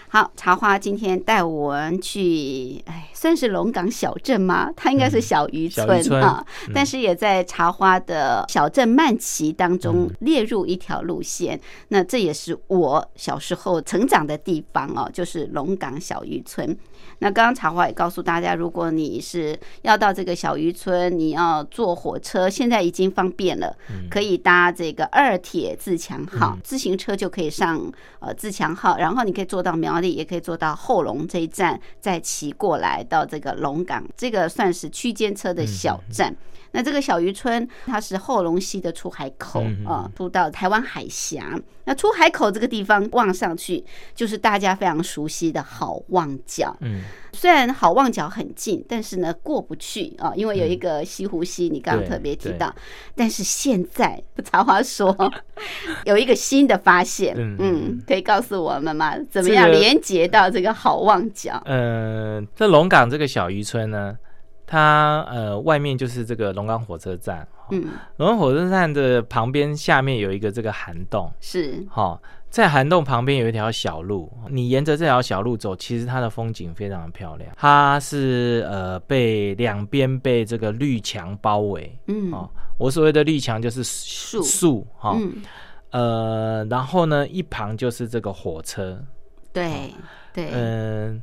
[0.09, 4.69] 好，茶花今天带我们去，哎，算是龙岗小镇吗？
[4.75, 5.87] 它应该是小渔村
[6.21, 11.59] 啊，嗯但是也在茶花的小镇慢骑当中列入一条路线。
[11.87, 16.77] 那这也是我小时候成长的地方哦，就是龙岗小渔村。
[17.19, 23.75] 那刚刚茶花也告诉大家，如果你是要到这个小渔村，你要坐火车，现在已经方便了，
[24.09, 36.35] 可以搭这个二铁自强号，自行车就可以上呃自强号，然后你可以坐到苗栗，也可以坐到后龙这一站，再骑过来到这个龙岗，这个算是区间车的小站。
[36.73, 41.57] 那这个小渔村，它是后龙溪的出海口嗯嗯啊，出到台湾海峡。
[41.85, 43.83] 那出海口这个地方望上去，
[44.15, 46.73] 就是大家非常熟悉的好望角。
[46.79, 47.01] 嗯，
[47.33, 52.73] 虽然好望角很近，但是呢过不去啊，因为有一个西湖溪，你刚刚特别提对到。
[53.15, 55.15] 但是现在 茶花说
[56.05, 59.15] 有一个新的发现，嗯嗯，可以告诉我们吗？
[59.29, 61.61] 怎么样这个连接到这个好望角？
[61.65, 64.17] 呃，这龙岗这个小渔村呢，
[64.65, 67.85] 它呃外面就是这个龙岗火车站，嗯，
[68.17, 77.51] 龙岗火车站的旁边下面有一个这个涵洞，是，好、在涵洞旁边有一条小路，你沿着这条小路走，其实它的风景非常的漂亮。
[77.57, 82.31] 它是呃被两边被这个绿墙包围，嗯。
[82.31, 84.41] 哦，我所谓的绿墙就是树。
[84.41, 85.33] 树哈、嗯，
[85.91, 88.99] 呃，然后呢一旁就是这个火车，
[89.51, 89.93] 对
[90.33, 91.21] 对，嗯、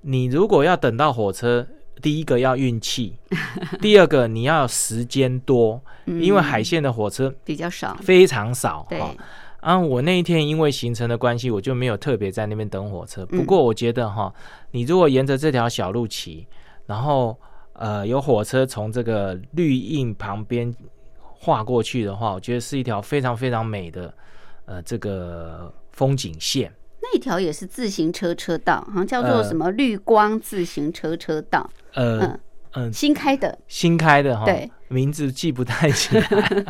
[0.00, 1.66] 你如果要等到火车，
[2.02, 3.14] 第一个要运气，
[3.80, 8.98] 第二个你要时间多，因为海线的火车比较少，非常少，对。
[8.98, 9.14] 哈
[9.60, 13.26] 啊，我那一天因为行程的关系，我就没有特别在那边等火车。
[13.30, 13.38] 嗯。
[13.38, 14.32] 不过我觉得哈，
[14.70, 16.46] 你如果沿着这条小路骑，
[16.86, 17.36] 然后
[17.72, 20.72] 呃有火车从这个绿荫旁边
[21.18, 24.14] 划过去的话，我觉得是一条非常非常美的
[24.66, 26.72] 呃这个风景线。
[27.08, 29.44] 那一条也是自行车车道，好像叫做呃。
[29.44, 32.40] 什么绿光自行车车道，呃嗯
[32.76, 36.22] 嗯，新开的，新开的哈，对，名字记不太起来。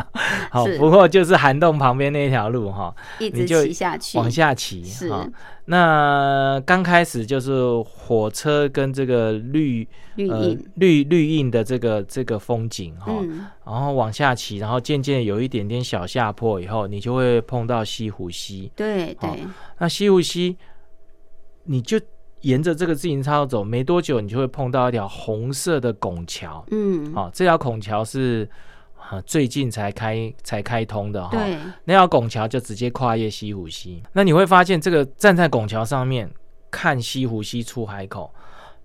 [0.51, 5.11] 好，不过就是涵洞旁边那条路哈，一直你就骑下去，往下骑是。
[5.11, 5.29] 哈。
[5.69, 9.87] 那刚开始就是火车跟这个绿
[10.17, 18.69] 呃绿荫，绿绿印的这个这个风景哈，嗯，然后往下骑，然后渐渐有一点点小下坡以后，你就会碰到西湖溪。
[18.69, 19.45] 好对对，
[19.79, 20.57] 那西湖溪，
[21.65, 22.01] 你就
[22.43, 26.65] 沿着这个自行车道走，没多久你就会碰到一条红色的拱桥。
[26.71, 28.49] 嗯，好、这条拱桥是
[28.99, 31.31] 啊最近才开才开通的哈。
[31.37, 34.03] 对，那条拱桥就直接跨越西湖溪。
[34.13, 36.31] 那你会发现，这个站在拱桥上面
[36.71, 38.33] 看西湖溪出海口，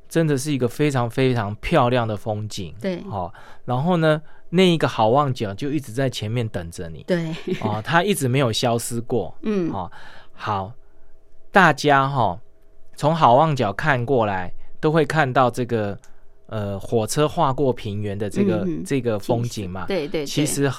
[0.08, 2.74] 真的是一个非常非常漂亮的风景。
[2.82, 3.34] 对好、
[3.66, 7.04] 然后呢，那一个好望角就一直在前面等着你。
[7.04, 7.30] 对，
[7.62, 9.36] 哦，它一直没有消失过。
[9.42, 9.92] 嗯，哦，
[10.34, 10.72] 好，
[11.52, 12.40] 大家哈、
[13.02, 15.98] 从好望角看过来，都会看到这个
[16.46, 19.88] 呃火车划过平原的这个、这个风景嘛。
[19.88, 20.72] 对对，对其实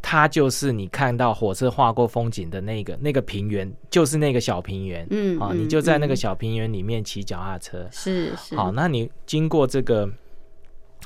[0.00, 5.02] 它就是你看到火车划过风景的那个那个平原，就是那个小平原。
[5.02, 7.84] 啊、嗯啊你就在那个嗯小平原里面骑脚踏车。
[7.90, 10.08] 是是，好，那你经过这个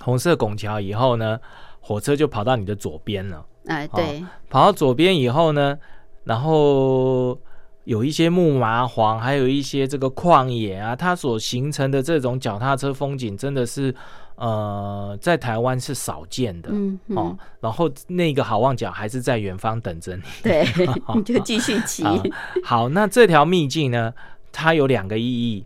[0.02, 1.40] 红色拱桥以后呢，
[1.80, 3.42] 火车就跑到你的左边了。
[3.68, 5.78] 哎对，跑到左边以后呢，
[6.24, 7.40] 然后
[7.88, 13.94] 有一些木麻黄，还有一些这个旷野啊，它所形成的这种脚踏车风景，真的是
[14.34, 16.68] 呃在台湾是少见的。
[16.70, 20.22] 嗯哦嗯，，然后那个好望角还是在远方等着你。
[20.42, 20.66] 对，
[21.16, 22.22] 你就继续骑，好
[22.62, 24.12] 好，那这条秘境呢，
[24.52, 25.64] 它有两个意义，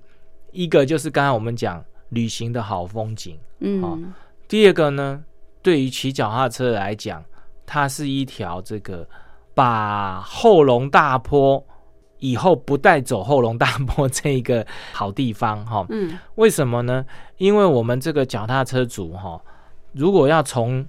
[0.53, 4.15] 一个就是刚才我们讲旅行的好风景，嗯，
[4.47, 5.25] 第二个呢，
[5.61, 7.25] 对于骑脚踏车来讲，
[7.67, 9.09] 它是一条这个
[9.55, 11.67] 把后龙大坡
[12.23, 15.85] 以后不带走后龙大坡这一个好地方哈。
[15.91, 16.17] 嗯。
[16.37, 17.05] 为什么呢？
[17.37, 19.41] 因为我们这个脚踏车族哈，
[19.93, 20.87] 如果要从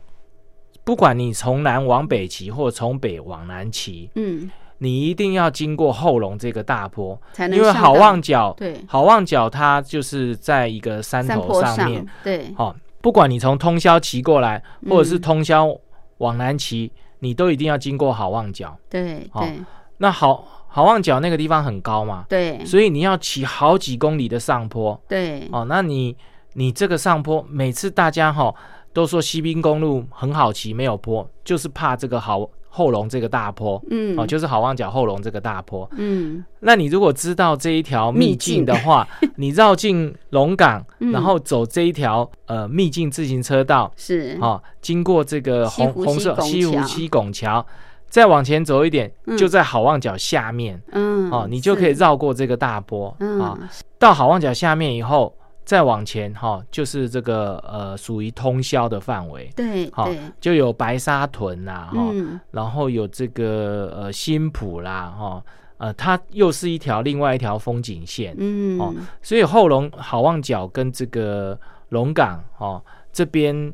[0.83, 8.79] 不管你从南往北骑，或从北往南骑，嗯，你一定要经过后龙这个大坡，才能因为好望角，对。
[8.87, 15.75] 好望角它就是在一个山头上面，对，哦，不管你从通宵骑过来，或者是嗯通宵
[16.19, 18.69] 往南骑，你都一定要经过好望角。
[18.69, 19.59] 好对对。
[19.97, 20.45] 那好
[20.75, 22.65] 好望角那个地方很高嘛，对。
[22.65, 24.99] 所以你要骑好几公里的上坡。
[25.07, 25.67] 对，哦。
[25.69, 26.17] 那你
[26.53, 28.51] 你这个上坡，每次大家哈、
[28.91, 33.79] 都说西滨公路很好骑，没有坡，就是怕这个好后龙这个大坡。
[33.91, 34.17] 嗯。
[34.17, 35.87] 哦，就是好望角后龙这个大坡。
[35.95, 36.43] 嗯。
[36.61, 38.55] 那你如果知道这一条秘秘境。
[38.55, 41.11] 境的话，你绕进龙岗，嗯。
[41.11, 44.39] 然后走这一条呃秘境自行车道，是。
[44.41, 47.63] 哦，经过这个红红色西湖西拱桥，
[48.13, 49.35] 再往前走一点，嗯。
[49.35, 50.79] 就在好望角下面。
[50.91, 53.17] 嗯哦，你就可以绕过这个大坡啊、
[53.59, 55.35] 嗯到好望角下面以后，
[55.65, 59.49] 再往前哈、就是这个呃属于通宵的范围。
[59.91, 60.19] 好、对对。
[60.39, 62.39] 就有白沙屯啦，哈、嗯。
[62.51, 65.43] 然后有这个呃新浦啦，哈、
[65.77, 68.79] 呃，它又是一条另外一条风景线，嗯。
[68.79, 68.93] 哦。
[69.23, 71.59] 所以后龙好望角跟这个
[71.89, 72.79] 龙岗哦
[73.11, 73.73] 这边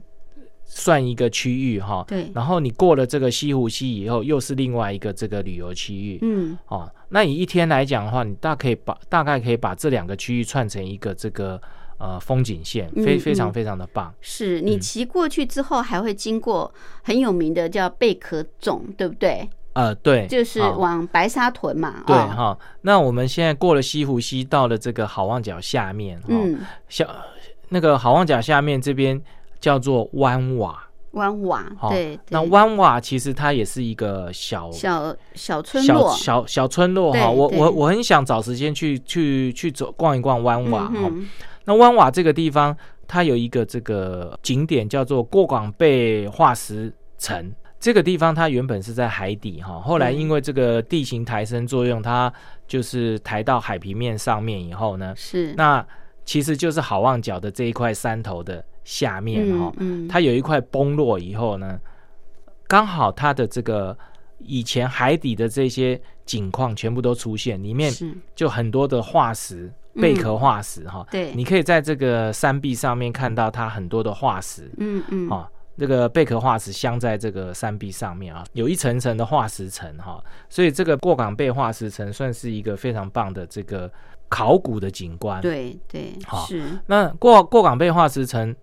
[0.71, 2.31] 算一个区域哈、对。
[2.33, 6.55] 然后你过了这个西湖溪以后，又是另外一个这个旅游区域，嗯。
[6.67, 11.59] 哦，那你一天来讲的话，你大可以把大概可以把这两个区域串成一个这个
[11.97, 14.13] 呃风景线，非非常非常的棒。
[14.21, 19.49] 是你嗯骑过去之后，还会经过很有名的叫贝壳冢，对不对？
[19.73, 22.03] 呃，对，就是往白沙屯嘛。
[22.05, 22.27] 对哦。
[22.37, 26.59] 哈、那我们现在过了西湖溪，到了这个好望角下面哈、嗯，
[26.89, 27.07] 小
[27.69, 29.19] 那个好望角下面这边
[29.59, 30.85] 叫做湾瓦。
[31.13, 37.27] 湾瓦，哈对，那对湾瓦其实它也是一个小小小村落，小小村落对哈。
[37.27, 41.11] 我我我很想找时间去去去走逛一逛湾瓦哈。
[41.65, 47.51] 那湾瓦这个地方，它有一个这个景点叫做过港贝化石层。
[47.79, 52.31] 这个地方它原本是在海底哈，后来嗯因为这个地形抬升作用，它
[52.67, 55.83] 就是抬到海平面上面以后呢，是那
[56.23, 60.05] 其实就是好望角的这一块山头的下面哈、嗯。
[60.05, 61.79] 嗯它有一块崩落以后呢，
[62.67, 63.97] 刚好它的这个
[64.39, 67.91] 以前海底的这些景况全部都出现，里面
[68.35, 70.01] 就很多的化石、嗯。
[70.01, 71.33] 贝壳化石哈、对。
[71.33, 75.29] 你可以在这个山壁上面看到它很多的化石嗯嗯。
[75.29, 75.49] 啊。
[75.77, 83.89] 这个贝壳化石镶在这个山壁上面啊，有一层层的化石层哈、所以这个过港贝化石层算是一个非常棒的这个
[84.27, 85.39] 考古的景观。
[85.39, 86.61] 对对好是。
[86.87, 88.53] 那过过港贝化石层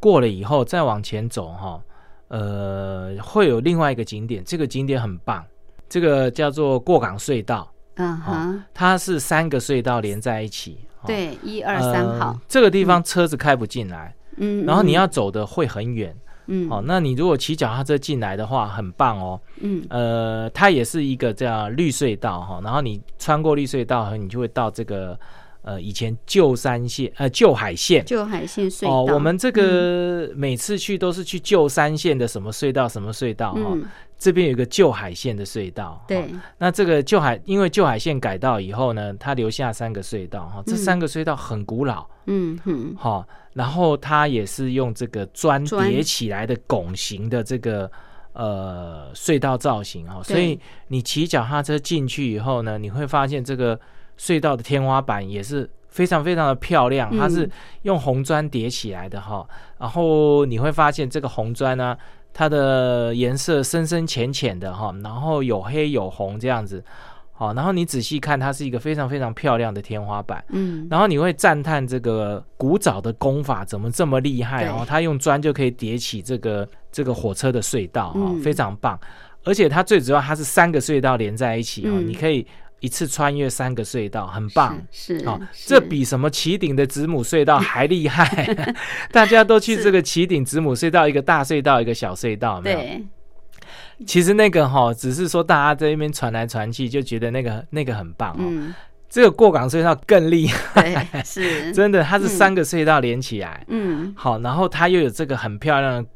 [0.00, 1.80] 过了以后，再往前走哈，
[2.28, 5.44] 呃，会有另外一个景点，这个景点很棒，
[5.88, 10.78] 这个叫做过港隧道，嗯哼它是三个隧道连在一起。
[11.02, 16.14] 哦对一二三呃号这个地方车子开不进来，嗯，然后你嗯要走的会很远。
[16.50, 19.38] 嗯哦，那你如果骑脚踏车进来的话，很棒哦。
[19.60, 25.18] 嗯呃，它也是一个这样绿隧道哈，然后你穿过绿隧道，你就会到这个
[25.68, 28.04] 呃以前旧山线呃旧海线。
[28.04, 28.90] 旧海线隧道。
[28.90, 33.84] 哦，我们这个每次去都是去旧山线的什么隧道什么隧道哈、嗯
[34.18, 36.04] 这边有一个旧海线的隧道。
[36.08, 36.22] 对。
[36.22, 36.26] 哦
[36.58, 42.96] 那这个旧海因为旧海线改道以后呢，它留下三个隧道哈，这嗯三个隧道很古老嗯哼。
[42.96, 47.90] 好、然后它也是用这个砖砖叠起来的拱形的这个。
[48.34, 50.56] 呃，隧道造型哈，所以
[50.86, 53.80] 你骑脚踏车进去以后呢，你会发现这个
[54.18, 57.50] 隧道的天花板也是非常非常的漂亮，它是嗯
[57.82, 59.46] 用红砖叠起来的哈。
[59.78, 61.96] 然后你会发现这个红砖呢，
[62.32, 66.84] 它的颜色深深浅浅的哈，然后有黑有红这样子。
[67.32, 70.44] 好，然后你仔细看，它是一个非常非常漂亮的天花板。
[70.48, 74.84] 嗯然后你会赞叹这个古早的工法怎么这么厉害对哦！
[74.84, 78.98] 它用砖就可以叠起这个这个火车的隧道哦，嗯非常棒。
[79.44, 82.44] 而且它最主要，它是三个隧道连在一起哦，嗯你可以
[82.80, 84.80] 一次穿越三个隧道，很棒。
[84.90, 88.74] 是是哦，这比什么奇顶的子母隧道还厉害！
[89.12, 92.78] 大家都去这个奇顶子母隧道，一个大隧道，一个小隧道，没有？
[92.78, 93.06] 对
[94.06, 98.36] 其实那个哈、只是说大家在那边传来传去，就觉得那个那个很棒哦。
[98.40, 98.74] 嗯
[99.10, 106.08] 这个过港隧道更厉害， 是真的，它是三个隧道连起来，嗯好，然后它又有这个很漂亮的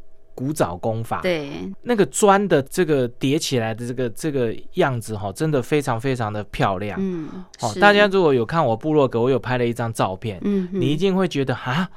[0.42, 1.48] 古早工法，，对。
[1.82, 6.98] 那个砖的这个叠起来的这个这个样子哈，真的非常非常的漂亮。
[7.00, 7.28] 嗯
[7.60, 10.68] 哦，大家如果有看我部落格，我有拍了一张照片，嗯。
[10.72, 11.88] 你一定会觉得啊，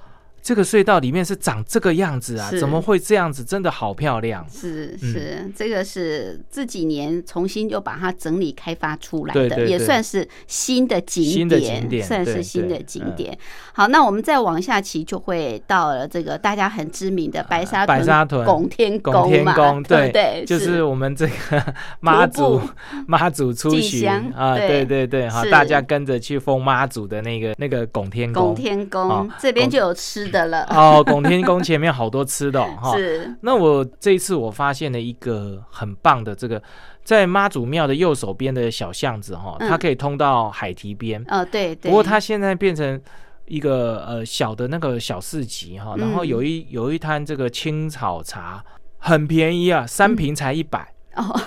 [0.45, 3.43] 这个隧道里面是长这个样子啊，怎么会这样子？
[3.43, 4.45] 真的好漂亮。
[4.47, 5.11] 是嗯。
[5.11, 13.15] 是，这个是这几年重新就把它整理开发出来的，也算是新的景新的景点算是新的景嗯。
[13.15, 13.35] 点。
[13.73, 22.61] 好，那我们再往下骑，就会到了这个大家很知名的白沙白沙屯拱天拱天宫，对不对，就是我们这个妈祖
[23.07, 24.75] 妈祖出进巡啊，对。
[24.75, 30.65] 对对对，哈，大家跟着去封妈祖的那个那个拱天宫，拱天宫、哦这边就有吃的了。
[30.71, 32.97] 哦，拱天宫前面好多吃的哦哈。
[32.97, 36.61] 是，那我这一次我发现了一个很棒的这个，
[37.03, 41.23] 在妈祖庙的右手边的小巷子哈，嗯它可以通到海堤边。
[41.29, 41.89] 哦，对对。
[41.89, 42.99] 不过它现在变成
[43.45, 48.63] 一个呃小的那个小市集哈，然后嗯有一有一摊这个青草茶，
[48.97, 50.93] 很便宜啊，三瓶才一百。
[51.15, 51.39] 哦，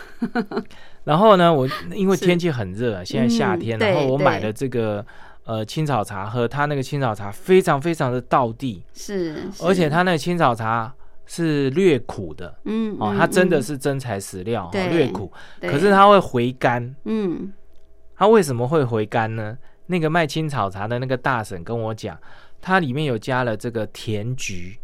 [1.04, 5.04] 然后呢，我因为天气很热，现在夏天，嗯然后我买了这个
[5.48, 9.64] 呃青草茶喝，它那个青草茶非常非常的道地，是，是。
[9.64, 10.94] 而且它那个青草茶
[11.24, 12.54] 是略苦的。
[12.66, 15.32] 嗯哦，它真的嗯是真材实料，略苦，
[15.62, 16.94] 可是它会回甘。
[17.04, 17.50] 嗯。
[18.14, 19.56] 它为什么会回甘呢？
[19.86, 22.18] 那个卖青草茶的那个大婶跟我讲，
[22.60, 24.78] 它里面有加了这个甜菊，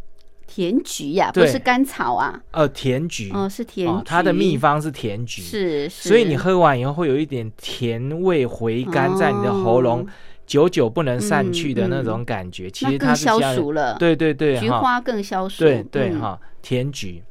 [0.47, 3.29] 甜菊呀，不是甘草啊，呃，甜菊。
[3.31, 6.09] 哦，是甜哦菊，它的秘方是甜菊，是，是。
[6.09, 10.07] 所以你喝完以后会有一点甜味回甘在你的喉咙，哦
[10.45, 12.69] 久久不能散去的嗯那种感觉。
[12.69, 17.23] 其实它是消暑了，，对对对，菊花更消暑，对对嗯，哈，甜菊。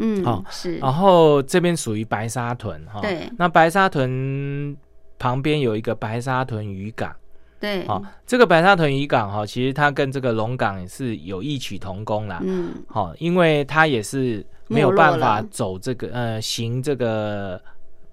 [0.00, 3.28] 嗯，好是，然后这边属于白沙屯哈，对。
[3.36, 4.76] 那白沙屯
[5.18, 7.12] 旁边有一个白沙屯渔港。
[7.58, 12.40] 对，好、这个白沙屯渔港哈，其实它跟这个龙港是有异曲同工啦。
[12.44, 17.60] 嗯，好、因为它也是没有办法走这个呃行这个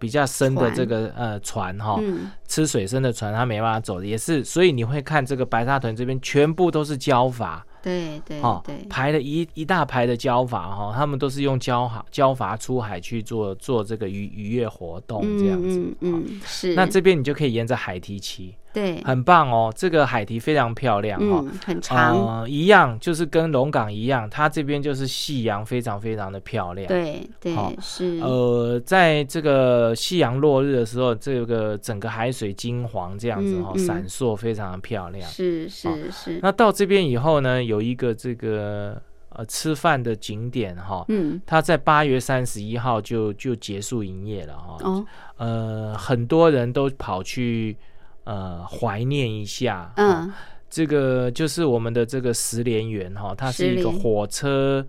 [0.05, 0.75] 比较深的船。
[0.75, 7.59] 这个呃船哈、嗯，吃水深的船它没办法走，也是所以你会看这个白沙屯这边全部都是礁筏。
[7.81, 15.79] 对对哈、对，排了一一大排的礁筏哈，他们都是用礁筏礁筏出海去做做这个渔渔业活动这样子。
[15.79, 19.73] 嗯嗯嗯，是，那这边你就可以沿着海堤骑，对，很棒哦。
[19.73, 35.25] 这个海堤非常漂亮哦、嗯，很长，呃，一样就是跟龙岗一样，它这边就是夕阳非常非常的漂亮。，对对好是，呃，在这个夕阳落日的时候，这个整个海水金黄这样子哈、闪烁非常的漂亮。
[35.29, 45.05] 是是是，那到这边以后呢，有一个这个呃吃饭的景点哈、嗯，它在八月三十一号就就结束营业了哈、哦，
[45.37, 47.77] 呃，很多人都跑去
[48.25, 49.93] 呃怀念一下。
[49.95, 50.33] 哈嗯，
[50.69, 54.85] 这个就是我们的这个十连园哈，它是一个火车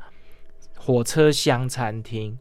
[0.76, 2.36] 火车厢餐厅，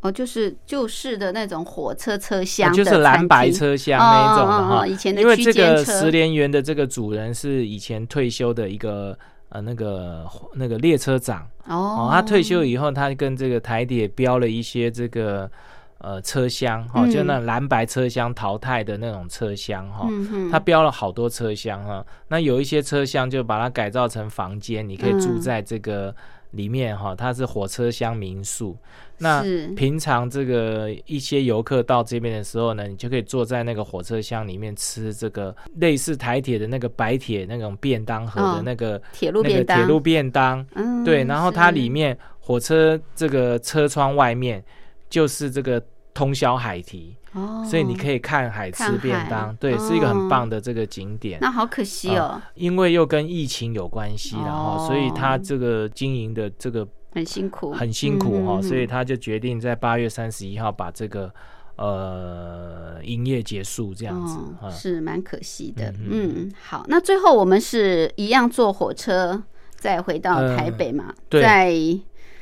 [0.00, 4.80] 哦，就是旧式的那种火车车厢的就是蓝白车厢那一种的哈。
[4.82, 9.18] 哦以前的因为这个十连园的这个主人是以前退休的一个
[9.50, 15.50] 呃那个那个列车长哦哦，他退休以后，他跟这个台铁标了一些这个
[15.98, 17.10] 呃车厢哈，嗯。
[17.10, 20.06] 就那蓝白车厢淘汰的那种车厢哈。
[20.10, 26.14] 嗯哼，他标了好多车厢哈，那有一些车厢就把它改造成房间，你可以住嗯在这个
[26.52, 28.76] 里面哈，它是火车厢民宿。
[29.20, 29.42] 那
[29.74, 44.62] 平常这个一些游客到这边的时候呢，你就可以坐在那个火车厢里面吃这个类似台铁的那个白铁那种便当盒的哦那个、铁路那个便当铁路便当，嗯对，然后它里面火车这个车窗外面
[45.08, 45.82] 就是这个
[46.12, 47.14] 通宵海堤。
[47.34, 51.38] 哦，所以你可以看海吃便当，对，是一个很哦棒的这个景点。
[51.42, 61.30] 那好可惜哦，因为又跟疫情有关系了哈，哦所以他这个经营的这个很辛苦，很辛苦哈，嗯所以他就决定在八月三十一号把这个
[61.76, 64.38] 呃营业结束这样子。
[64.70, 65.90] 是蛮可惜的。
[65.90, 69.42] 嗯嗯，好，那最后我们是一样坐火车
[69.76, 71.14] 再回到呃台北嘛？
[71.28, 71.70] 对在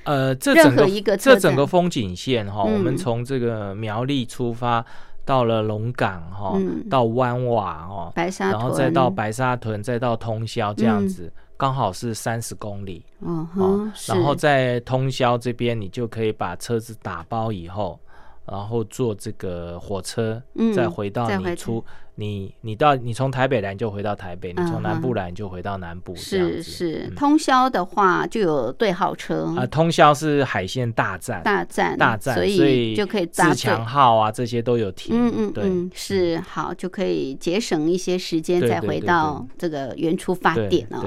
[0.07, 4.85] 呃，这整个一个这整个风景线哈，嗯我们从这个苗栗出发，
[5.25, 11.09] 到了龙岗哈嗯，到湾瓦哦，白沙，然后再到白沙屯，再到通宵这样嗯。
[11.09, 13.05] 子，刚好是三十公里。
[13.21, 17.99] 嗯哦哼，，然后是在通宵这边，你就可以把车子打包以后，
[18.47, 21.85] 然后坐这个火车，嗯再回到你出
[22.17, 33.27] 你你到你从台北来就回到台北，你从南部来你就回到南部，这样子是是嗯通宵的话就有对号车啊，通宵是海线大战，大战大战，所所以就可以。
[33.37, 41.05] 自强号啊这些都有停，嗯嗯对嗯，是好，就可以节省一些时间，再回到这个原出发对点哦。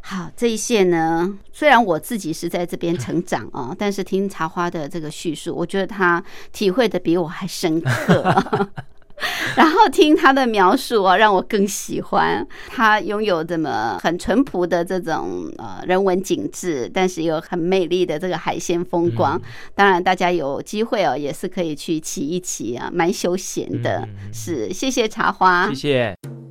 [0.00, 8.68] 好，这一些呢，虽然我自己是在这边成长哦，但是听茶花的这个叙述，我觉得他体会的比我还深刻。
[9.56, 12.46] 然后听他的描述哦，让我更喜欢。
[12.68, 19.40] 他拥有这么很淳朴的这种呃人文景致，但是又很美丽的这个海鲜风光。
[19.74, 24.08] 当然，大家有机会哦，也是可以去骑一骑啊，蛮休闲的。
[24.32, 26.47] 是，谢谢茶花，谢谢。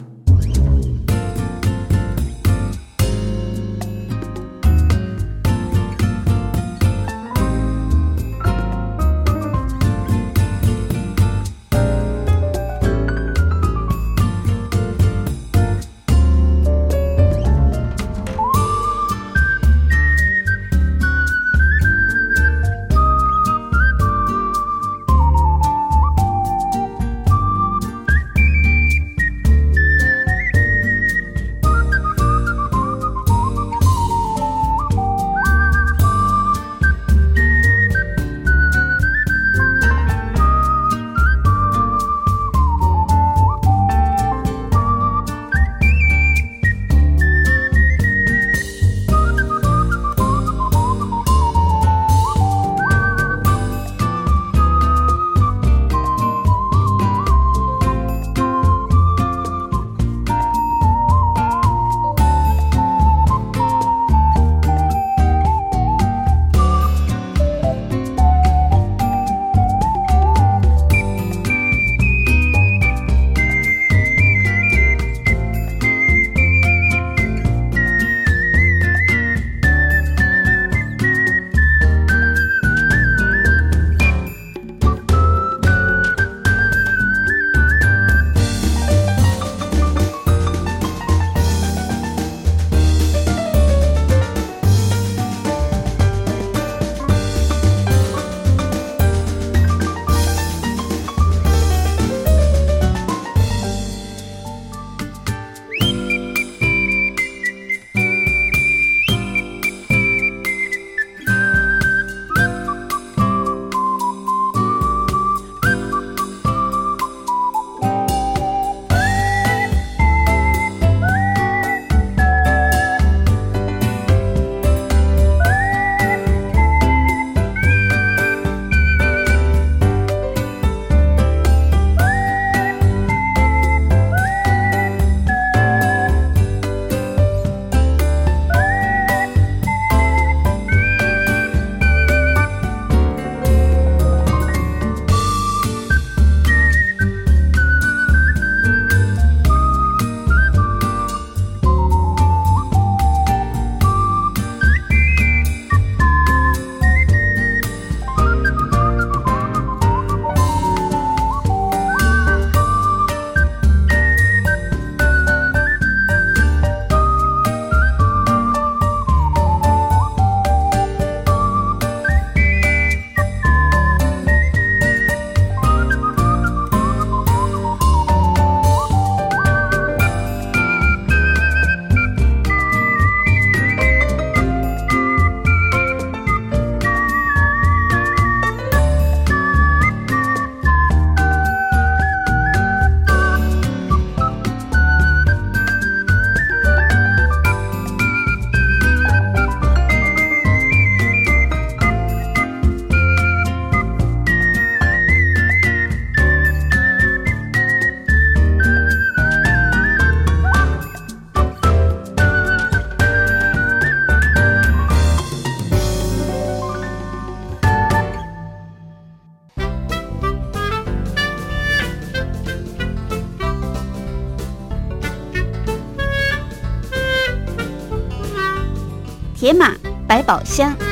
[230.08, 230.87] 百宝箱。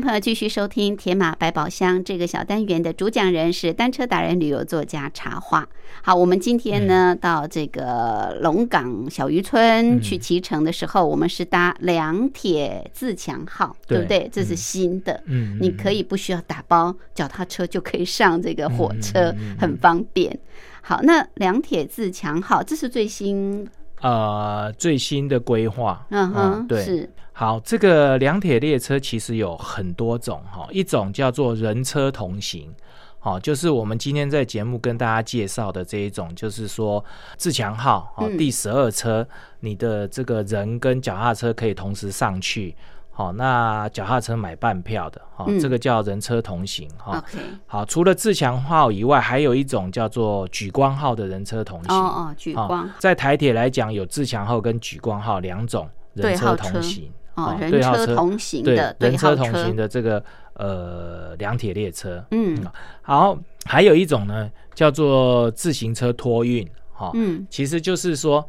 [0.00, 5.68] 迎朋友继续收听《铁马百宝箱》这个小单元的主讲人是单车达人、旅游作家茶花。
[6.00, 14.30] 好，我们今天呢、到这个龙岗小渔村嗯去骑乘的时候，我们是搭两铁自强号，对不对对？
[14.32, 20.38] 这是嗯新的，嗯，你可以不需要打包脚踏车就可以上这个火车，很方便。
[20.80, 23.68] 好，那两铁自强号这是最新，
[24.00, 32.72] 呃最新的规划，嗯哼，对，是，好，这个两铁列车其实有很多种哈，一种叫做人车同行，
[33.18, 37.04] 好，就是我们今天在节目跟大家介绍的这一种，就是说
[37.36, 38.38] 自强号哦嗯。
[38.38, 39.26] 第十二车，
[39.60, 42.74] 你的这个人跟脚踏车可以同时上去，
[43.20, 47.22] 好，那脚踏车买半票的，哈，嗯这个叫人车同行哈。
[47.66, 51.94] 好，除了自强号以外，还有一种叫做莒光号的人车同行。
[51.94, 57.12] 哦哦，举啊光，在台铁来讲，有自强号跟莒光号两种人车同行。
[57.34, 62.24] 哦啊，人车同行的对人车同行，的这个呃两铁列车。
[62.30, 62.56] 嗯
[63.02, 68.42] 好，还有一种呢叫做自行车托运，哈、嗯，其实就是说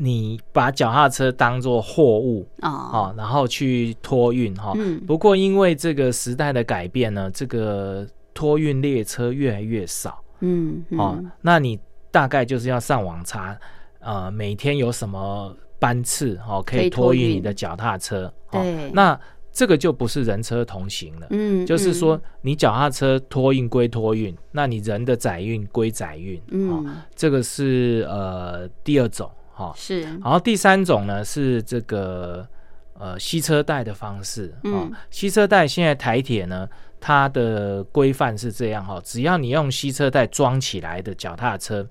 [0.00, 4.72] 你把脚踏车当做货物哦，啊，然后去托运哈。
[4.76, 5.00] 嗯。
[5.06, 11.76] 不过因为这个时代的改变呢，这个托运列车越来越少嗯哦嗯，那你
[12.12, 13.58] 大概就是要上网查，
[13.98, 18.32] 呃，每天有什么班次哦可可以以托托运运你的脚踏车。
[18.50, 18.62] 哦。
[18.62, 18.90] 对。
[18.92, 19.18] 那
[19.50, 21.26] 这个就不是人车同行了。
[21.30, 29.28] 嗯，就是说嗯，，你脚踏车托运归托运，那你人的载运归载运，哦，嗯，这个是呃第二种
[29.58, 29.74] 哈、哦。
[29.76, 32.46] 是，然后第三种呢是这个
[32.94, 36.68] 呃吸车带的方式啊、吸车带现在台铁呢，
[37.00, 41.86] 它的规范是这样哈、只要你用吸车带装起来的脚踏车，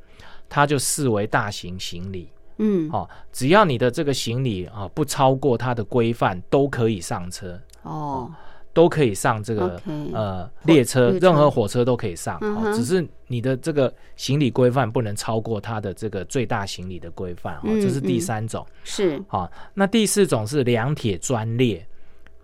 [0.48, 2.32] 它就视为大型行李。
[2.60, 7.60] 嗯，哦，只要你的这个行李啊、不超过它的规范，都可以上车。
[7.84, 8.32] 哦，
[8.78, 9.82] 都可以上这个
[10.14, 12.40] 呃列车，任何火车都可以上、
[12.76, 18.64] 只是你的这个行李规范不能超过它的这个最大行李的规范哦，嗯这是第嗯三种。
[18.84, 21.84] 是，好、那第四种是两铁专列。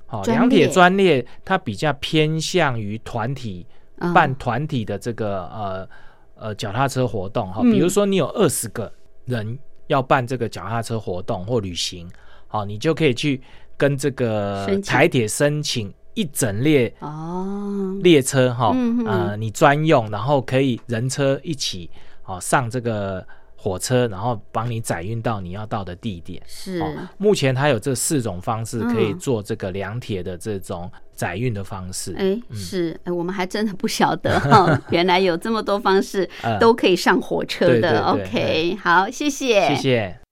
[0.07, 3.67] 好、专两铁列专列它比较偏向于团体
[3.99, 4.11] 嗯。
[4.11, 5.89] 办团体的这个呃
[6.33, 7.71] 呃脚踏车活动哈、嗯。
[7.71, 8.91] 比如说你有二十个
[9.25, 9.55] 人
[9.85, 12.09] 要办这个脚踏车活动或旅行，
[12.47, 13.39] 好、你就可以去
[13.77, 21.89] 跟这个台铁申请一整列哦，列车哈，嗯呃，你专用，然后可以人车一起
[22.25, 26.41] 哦上这个火车，然后帮你载运到你要到的地点。
[26.45, 32.13] 是，哦，目前它有这四种方式可以嗯做这个凉铁的这种载运的方式。
[32.17, 38.13] 哎，是，哎，我们还真的不晓得 哈，原来有这么多方式呃都可以上火车对的。
[38.13, 40.22] 对对 OK，好，谢谢，谢谢。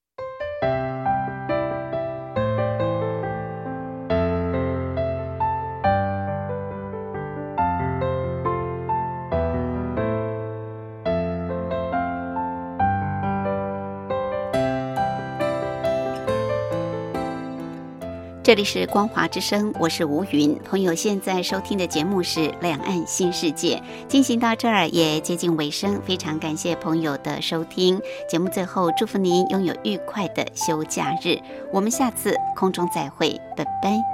[18.52, 20.54] 这里是光华之声，我是吴云。
[20.66, 23.78] 朋友现在收听的节目是《两岸新世界》，
[24.10, 28.02] 进行到这儿也接近尾声，非常感谢朋友的收听。
[28.28, 31.40] 节目最后祝福您拥有愉快的休假日，
[31.72, 34.11] 我们下次空中再会，拜拜。